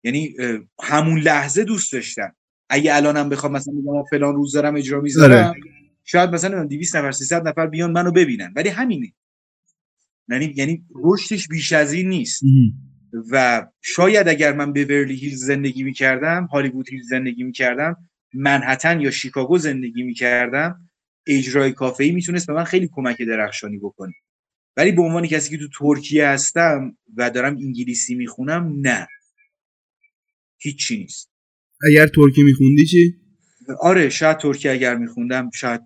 [0.05, 0.35] یعنی
[0.83, 2.33] همون لحظه دوست داشتن
[2.69, 5.49] اگه الانم بخوام مثلا بگم فلان روز دارم اجرا می‌ذارم.
[5.49, 5.61] آره.
[6.05, 8.53] شاید مثلا 200 نفر 300 نفر بیان منو ببینن.
[8.57, 9.13] ولی همینه.
[10.29, 12.43] یعنی یعنی رشدش بیش از این نیست.
[13.31, 17.97] و شاید اگر من به ورلی هیلز زندگی می‌کردم هالیوود هیلز زندگی می‌کردم
[18.35, 20.91] منحتن یا شیکاگو زندگی می‌کردم
[21.27, 24.13] اجرای کافه ای می‌تونست به من خیلی کمک درخشانی بکنه.
[24.77, 29.07] ولی به عنوان کسی که تو ترکیه هستم و دارم انگلیسی می‌خونم نه.
[30.59, 31.31] هیچی نیست.
[31.89, 33.15] اگر ترکی میخوندی چی؟
[33.81, 35.81] آره شاید ترکیه اگر میخوندم شاید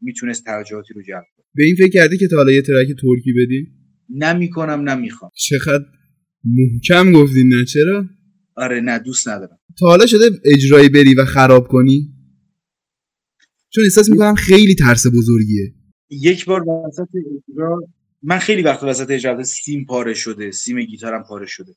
[0.00, 1.46] می‌تونست توجهاتی رو جلب کنه.
[1.54, 3.66] به این فکر کردی که تا حالا یه ترک ترکی بدی
[4.10, 5.30] نمی‌کنم نمی‌خوام.
[5.34, 5.84] چقدر
[6.44, 8.04] محکم گفتی نه؟ چرا؟
[8.56, 9.58] آره نه دوست ندارم.
[9.78, 12.14] تا حالا شده اجرایی بری و خراب کنی؟
[13.70, 15.74] چون احساس می‌کنم خیلی ترس بزرگیه.
[16.10, 17.08] یک بار وسط
[17.48, 17.80] اجرا
[18.22, 21.72] من خیلی وقت وسط اجرا سیم پاره شده سیم گیتارم پاره شده.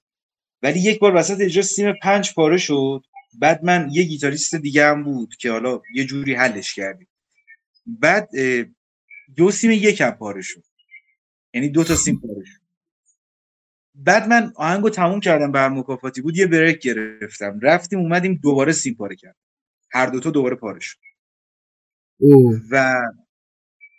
[0.64, 3.06] ولی یک بار وسط اجرا سیم پنج پاره شد.
[3.34, 7.08] بعد من یه گیتاریست دیگه هم بود که حالا یه جوری حلش کردیم.
[7.86, 8.30] بعد
[9.36, 10.64] دو سیم یکم پاره شد.
[11.54, 12.62] یعنی دو تا سیم پاره شد.
[13.96, 17.60] بعد من آهنگو تموم کردم بر مکافاتی بود یه بریک گرفتم.
[17.60, 19.36] رفتیم اومدیم دوباره سیم پاره کرد
[19.92, 20.98] هر دوتا دوباره پاره شد.
[22.18, 22.62] اوه.
[22.72, 23.04] و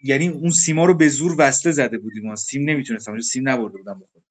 [0.03, 2.37] یعنی اون سیما رو به زور وصله زده بودیم ما.
[2.37, 4.25] سیم نمی‌تونستم سیم نبرده بودم بخورم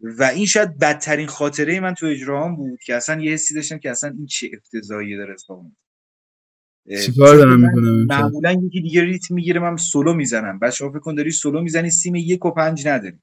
[0.00, 3.90] و این شاید بدترین خاطره من تو اجراهام بود که اصلا یه حسی داشتم که
[3.90, 7.06] اصلا این چه افتضاحی داره اتفاق میفته.
[7.06, 10.58] چیکار دارم می‌کنم؟ معمولا یکی دیگه ریتم می‌گیره من سولو می‌زنم.
[10.58, 13.16] بچه‌ها فکر کن داری سولو می‌زنی سیم یک و پنج نداری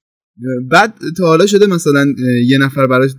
[0.71, 2.05] بعد تا حالا شده مثلا
[2.47, 3.11] یه نفر براش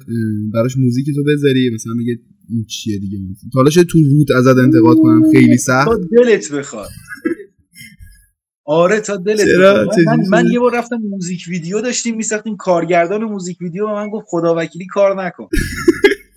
[0.53, 2.19] براش موزیک تو بذاری مثلا میگه
[2.51, 3.19] این چیه دیگه.
[3.53, 5.89] تا حالا شده تو روت ازت انتقاد کنن خیلی سخت.
[6.13, 6.89] دلت بخواد.
[8.65, 13.61] آره تا دلت؟ بخواد من, من؟ یه بار رفتم موزیک ویدیو داشتیم میساختیم کارگردان موزیک
[13.61, 15.49] ویدیو به من گفت خدا وکیلی کار نکن.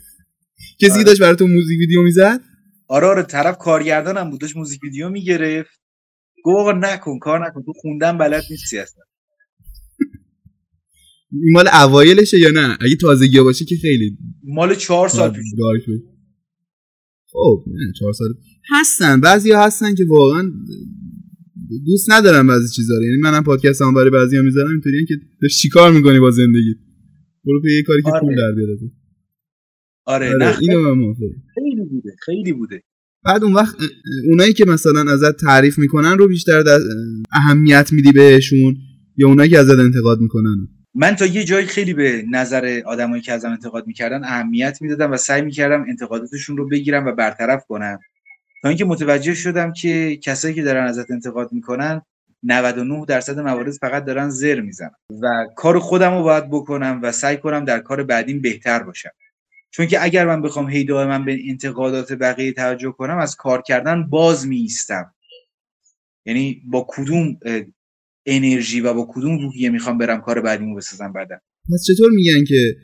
[0.82, 2.42] کسی که داشت برای تو موزیک ویدیو می‌زد؟
[2.88, 5.80] آره آره طرف کارگردانم بود داشت موزیک ویدیو می‌گرفت.
[6.44, 9.04] گفت آقا نکن کار نکن تو خوندن بلد نیستی اصلا.
[11.32, 15.46] این مال اوایلشه یا نه؟ اگه تازگی باشه که خیلی مال چهار سال پیش.
[17.32, 18.28] خب نه چهار سال.
[18.70, 20.52] هستن بعضی هستن که واقعا
[21.86, 23.04] دوست ندارم بعضی چیزا رو.
[23.04, 25.16] یعنی منم پادکست هم برای بعضی ها می‌ذارم اینطوریه که
[25.62, 26.76] چیکار می‌کنی با زندگی؟
[27.46, 28.20] برو یه کاری که آره.
[28.20, 28.78] پول در بیاره.
[30.06, 31.14] آره, آره نه اینو من.
[31.56, 32.84] خیلی بوده خیلی بوده.
[33.26, 33.76] بعد اون وقت
[34.30, 36.80] اونایی که مثلا ازت تعریف می‌کنن رو بیشتر در
[37.32, 38.78] اهمیت میدی بهشون
[39.18, 43.34] یا اونایی که ازت انتقاد می‌کنن؟ من تا یه جایی خیلی به نظر آدمایی که
[43.34, 48.00] ازم انتقاد می‌کردن اهمیت می‌دادم و سعی می‌کردم انتقاداتشون رو بگیرم و برطرف کنم.
[48.68, 52.02] اینکه متوجه شدم که کسایی که دارن ازت انتقاد می‌کنن
[52.44, 54.96] 99 درصد موارد فقط دارن زر می‌زنن.
[55.22, 59.10] و کار خودم رو باید بکنم و سعی کنم در کار بعدیم بهتر باشم.
[59.72, 64.10] چون که اگر من بخوام هی من به انتقادات بقیه توجه کنم از کار کردن
[64.10, 65.14] باز میستم
[66.26, 67.40] یعنی با کدوم
[68.26, 71.42] انرژی و با کدوم روحیه می‌خوام برم کار بعدیمو بسازم بعدم
[71.88, 72.76] چطور میگن که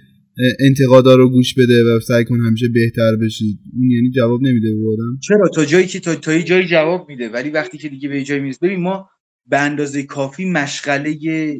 [0.60, 4.90] انتقادا رو گوش بده و سعی کن همیشه بهتر بشی اون یعنی جواب نمیده به
[4.94, 5.20] آدم.
[5.20, 7.30] چرا؟ تا جایی که تا, تا جایی جواب میده.
[7.30, 9.10] ولی وقتی که دیگه به جایی می‌رسه ببین ما
[9.46, 11.18] به اندازه کافی مشغله‌ی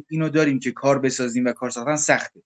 [0.08, 2.42] اینو داریم که کار بسازیم و کار ساختن سخته.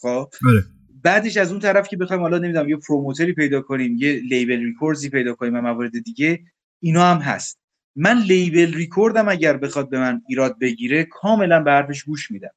[0.00, 0.64] خب؟ آره.
[1.04, 4.64] بعدش از اون طرف که بخوایم حالا نمی‌دونم یه promoter ی پیدا کنیم یه label
[4.64, 6.40] records ی پیدا کنیم و موارد دیگه
[6.80, 7.58] اینا هم هست.
[7.96, 12.50] من label record م اگر بخواد به من ایراد بگیره کاملا به حرفش گوش میدم.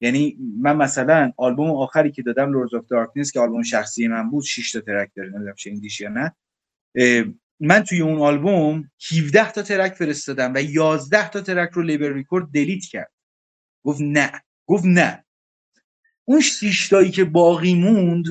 [0.00, 4.44] یعنی من مثلا آلبوم آخری که دادم Lords of Darkness که آلبوم شخصی من بود
[4.44, 6.34] 6 تا track داره نمی‌دونم شنیدیش یا نه.
[7.60, 12.50] من توی اون آلبوم 17 تا track فرستادم و 11 تا track رو label record
[12.54, 13.12] delete کرد.
[13.84, 14.32] گفت نه
[14.66, 15.24] گفت نه.
[16.24, 18.24] اون 6 تایی که باقی موند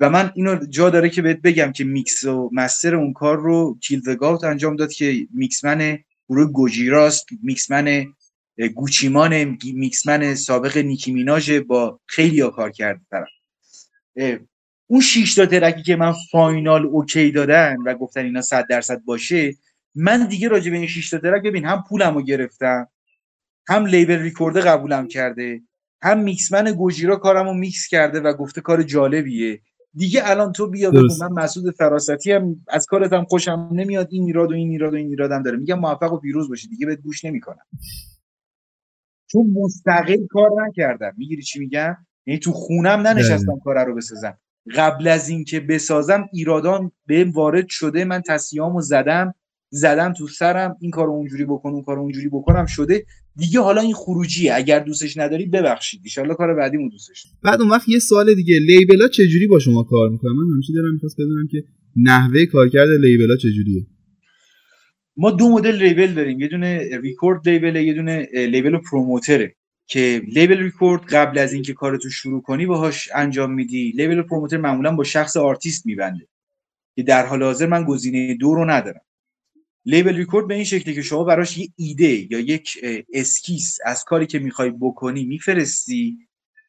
[0.00, 3.78] و من اینو جا داره که بهت بگم که میکس و master اون کار رو
[3.80, 4.02] کیل
[4.44, 8.14] انجام داد که mix man گروه گوجیراست mix man
[8.68, 13.28] گوچیمان میکسمن سابق نیکی میناژ با خیلی ها کار کرده طرف.
[14.86, 19.02] اون شش تا track ی که من final OK دادن و گفتن اینا 100 درصد
[19.04, 19.54] باشه
[19.94, 22.88] من دیگه راجع به این 6 تا track ببین هم پولمو گرفتم
[23.68, 25.62] هم label record قبولم کرده
[26.02, 29.60] هم mix man گوجیرا کارمو میکس کرده و گفته کار جالبیه.
[29.94, 31.08] دیگه الان تو بیا بگو.
[31.20, 34.96] من مسعود فراستی هم از کارت هم خوشم نمیاد این ایراد و این ایراد و
[34.96, 35.56] این ایرادم داره.
[35.56, 37.66] میگم موفق و پیروز باشی دیگه بهت گوش نمی‌کنم.
[39.32, 41.12] چون مستقل کار نکردم.
[41.16, 44.38] می‌گیری چی میگم؟ یعنی تو خونم ننشستم کار رو بسازم.
[44.76, 49.34] قبل از اینکه بسازم ایرادان بهم وارد شده من تصیامو زدم
[49.70, 53.04] زدم تو سرم این کارو اونجوری بکن اون کارو اونجوری بکنم شده.
[53.36, 54.54] دیگه حالا این خروجیه.
[54.54, 56.00] اگر دوستش نداری ببخشید.
[56.18, 57.38] ان کار بعدیمو دوستش دارم.
[57.42, 58.58] بعد اون وقت یه سوال دیگه.
[58.58, 61.64] لیبل ها چجوری با شما کار می‌کنن من همیشه دارم می‌خواست بدونم که
[61.96, 63.86] نحوه کارکرد لیبل ها چجوریه.
[65.20, 66.40] ما دو مدل لیبل داریم.
[66.40, 69.54] یه دونه ریکورد لیبل یه دونه لیبل پروموتره
[69.86, 73.92] که label record قبل از اینکه کارتو شروع کنی باهاش انجام میدی.
[73.96, 76.26] label promoter معمولا با شخص آرتیست میبنده
[76.96, 79.00] که در حال حاضر من گزینه دو رو ندارم.
[79.84, 82.78] label record به این شکلی که شما براش یه ایده یا یک
[83.12, 86.18] اسکیس از کاری که می‌خوای بکنی میفرستی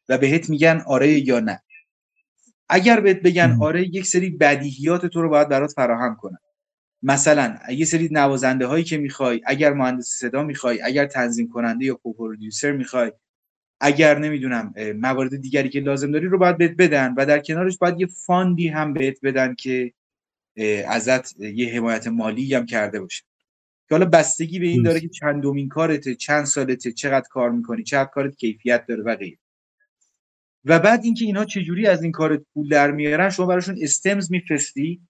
[0.08, 1.62] و بهت میگن آره یا نه.
[2.68, 3.58] اگر بهت بگن.
[3.60, 6.38] آره یک سری بدیهیات تو رو باید برات فراهم کنن.
[7.02, 11.94] مثلا یه سری نوازنده هایی که می‌خوای اگر مهندس صدا می‌خوای اگر تنظیم کننده یا
[11.94, 13.12] co-producer می‌خوای
[13.80, 18.00] اگر نمی‌دونم موارد دیگری که لازم داری رو باید بهت بدن و در کنارش باید
[18.00, 19.92] یه فاندی هم بهت بدن که
[20.88, 23.22] ازت یه حمایت مالی هم کرده باشه.
[23.88, 28.10] که حالا بستگی به این داره که چندمین کارته چند سالته چقدر کار می‌کنی چقدر
[28.10, 29.38] کارت کیفیت داره و غیره.
[30.64, 35.00] و بعد اینکه اینها چجوری از این کارت پول در میارن شما براشون استمز میفرستی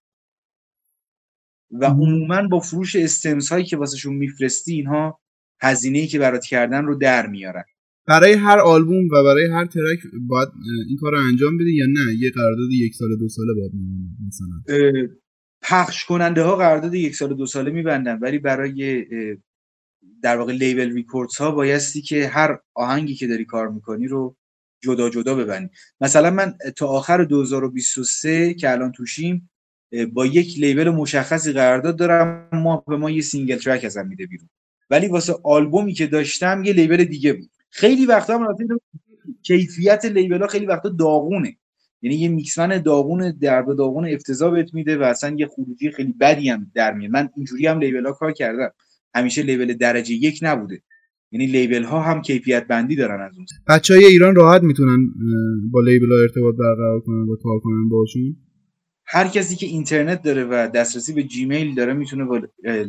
[1.72, 5.20] و عموما با فروش استمز هایی که واسهشون میفرستی اینها
[5.60, 7.64] هزینه ای که برات کردن رو در میارن.
[8.06, 9.98] برای هر آلبوم و برای هر track
[10.28, 10.48] باید
[10.88, 13.72] این کار رو انجام بدی یا نه؟ یه قرارداد یک سال دو ساله باید
[14.26, 15.16] مثلا.
[15.62, 19.06] پخش کننده ها قرارداد یک سال دو ساله میبندن ولی برای
[20.22, 24.36] در واقع label records ها بایستی که هر آهنگی که داری کار می‌کنی رو
[24.82, 25.70] جدا جدا ببندی.
[26.00, 29.50] مثلا من تا آخر 2023 که الان توشیم
[30.12, 34.48] با یک label مشخصی قرارداد دارم ما به ما یه single track ازم میده بیرون.
[34.90, 37.50] ولی واسه آلبومی که داشتم یه لیبل دیگه بود.
[37.70, 38.78] خیلی وقتا هم
[39.42, 41.56] کیفیت لیبل ها خیلی وقتا داغونه.
[42.02, 46.14] یعنی یه میکسمن داغون درد و داغون افتضاح بهت میده و اصلا یه خروجی خیلی
[46.20, 47.10] بدی هم در میاد.
[47.10, 48.70] من اینجوری هم لیبل ها کار کردم.
[49.14, 50.82] همیشه لیبل درجه یک نبوده.
[51.32, 55.08] یعنی لیبل ها هم کیفیت بندی دارن از اون بچه های ایران راحت می‌تونن
[55.70, 58.36] با لیبل ها ارتباط برقرار کنن و کار کنن باشون.
[59.14, 62.40] هر کسی که اینترنت داره و دسترسی به جیمیل داره می‌تونه با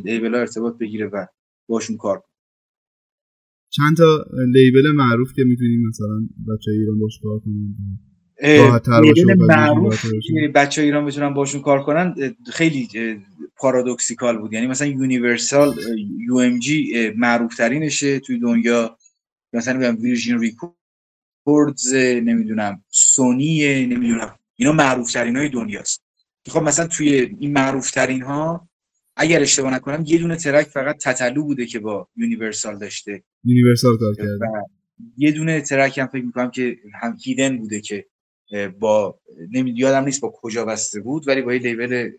[0.05, 1.25] label ها ارتباط بگیره و
[1.67, 2.27] باشون کار کنه.
[3.69, 7.39] چند تا label معروف که می‌تونیم مثلا بچه ایران باش کار
[9.01, 10.05] باشه label معروف.
[10.23, 12.15] که بچه ایران بتونن باشون کار کنن
[12.51, 12.87] خیلی
[13.55, 14.53] paradoxical بود.
[14.53, 15.73] یعنی مثلا یونیورسال
[16.27, 18.97] UMG معروف ترینشه توی دنیا.
[19.53, 24.39] مثلا میگم Virgin Records نمی‌دونم سونی نمی‌دونم.
[24.55, 26.03] اینا معروف ترین های دنیاست.
[26.49, 28.69] خب مثلا توی این معروف ترین ها
[29.15, 33.23] اگر اشتباه نکنم یه دونه track فقط تتلو بوده که با یونیورسال داشته.
[33.43, 34.39] یونیورسال کار کرده.
[35.17, 38.05] یه دونه track هم فکر می‌کنم که هم هیدن بوده که
[38.79, 39.19] با
[39.51, 42.11] نمی یادم نیست با کجا بسته بود ولی با یه label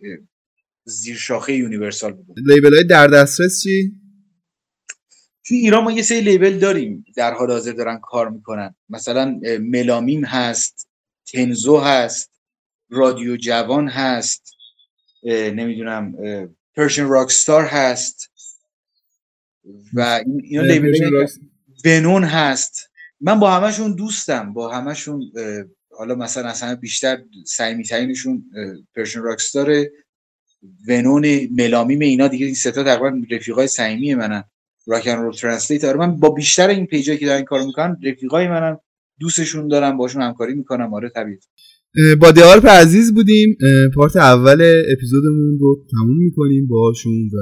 [0.85, 3.93] زیر شاخه یونیورسال بود label های در دسترس چی؟
[5.47, 8.75] توی ایران ما یه سری label داریم در حال حاضر دارن کار می‌کنن.
[8.89, 10.89] مثلا ملامیم هست
[11.33, 12.34] تنزو هست
[12.95, 14.55] رادیو جوان هست
[15.24, 16.14] نمی‌دونم
[16.76, 18.30] پرشن راکستار هست
[19.95, 21.40] و این اینا لیبل Rocks-
[21.84, 22.90] ونون هست.
[23.20, 25.32] من با همشون دوستم با همشون
[25.99, 28.45] حالا مثلا اصلا بیشتر صمیمی ترینشون
[28.97, 29.86] پرشن راکستار
[30.88, 34.45] ونون ملامیم اینا دیگه این ستا تقریبا رفیقای صمیمی منن.
[34.86, 38.78] راکن رول ترنسلیت آره من با بیشتر این پیجایی که دارن کار می‌کنن رفیقای منن
[39.20, 40.95] دوستشون دارم باشون همکاری می‌کنم.
[40.95, 41.38] آره طبیعی.
[42.20, 43.57] با دیارپ عزیز بودیم.
[43.95, 47.36] پارت اول اپیزودمون رو تموم می‌کنیم باشون و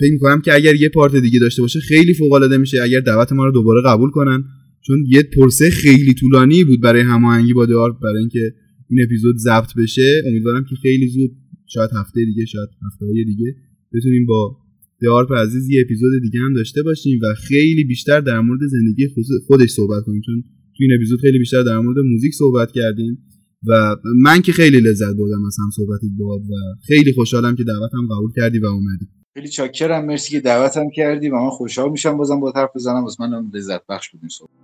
[0.00, 2.82] فکر می‌کنم که اگر یه پارت دیگه داشته باشه خیلی فوق العاده میشه.
[2.82, 4.44] اگر دعوت ما رو دوباره قبول کنن.
[4.86, 8.54] چون یه پرسه خیلی طولانی بود برای هماهنگی با دیارپ برای اینکه
[8.90, 10.22] این اپیزود ضبط بشه.
[10.26, 11.30] امیدوارم که خیلی زود
[11.66, 13.56] شاید هفته دیگه شاید هفته های دیگه
[13.94, 14.56] بتونیم با
[15.00, 19.08] دیارپ عزیز یه اپیزود دیگه هم داشته باشیم و خیلی بیشتر در مورد زندگی
[19.46, 20.20] خودش صحبت کنیم.
[20.26, 20.42] چون
[20.76, 23.18] تو این اپیزود خیلی بیشتر در مورد موزیک صحبت کردیم.
[23.66, 26.54] و من که خیلی لذت بردم از هم صحبتت باد و
[26.86, 29.08] خیلی خوشحالم که دعوتم قبول کردی و اومدی.
[29.34, 33.04] خیلی چاکرم مرسی که دعوتم کردی و من خوشحال میشم بازم با حرف بزنم.
[33.04, 34.58] واسه من لذت بخش بود این صحبت.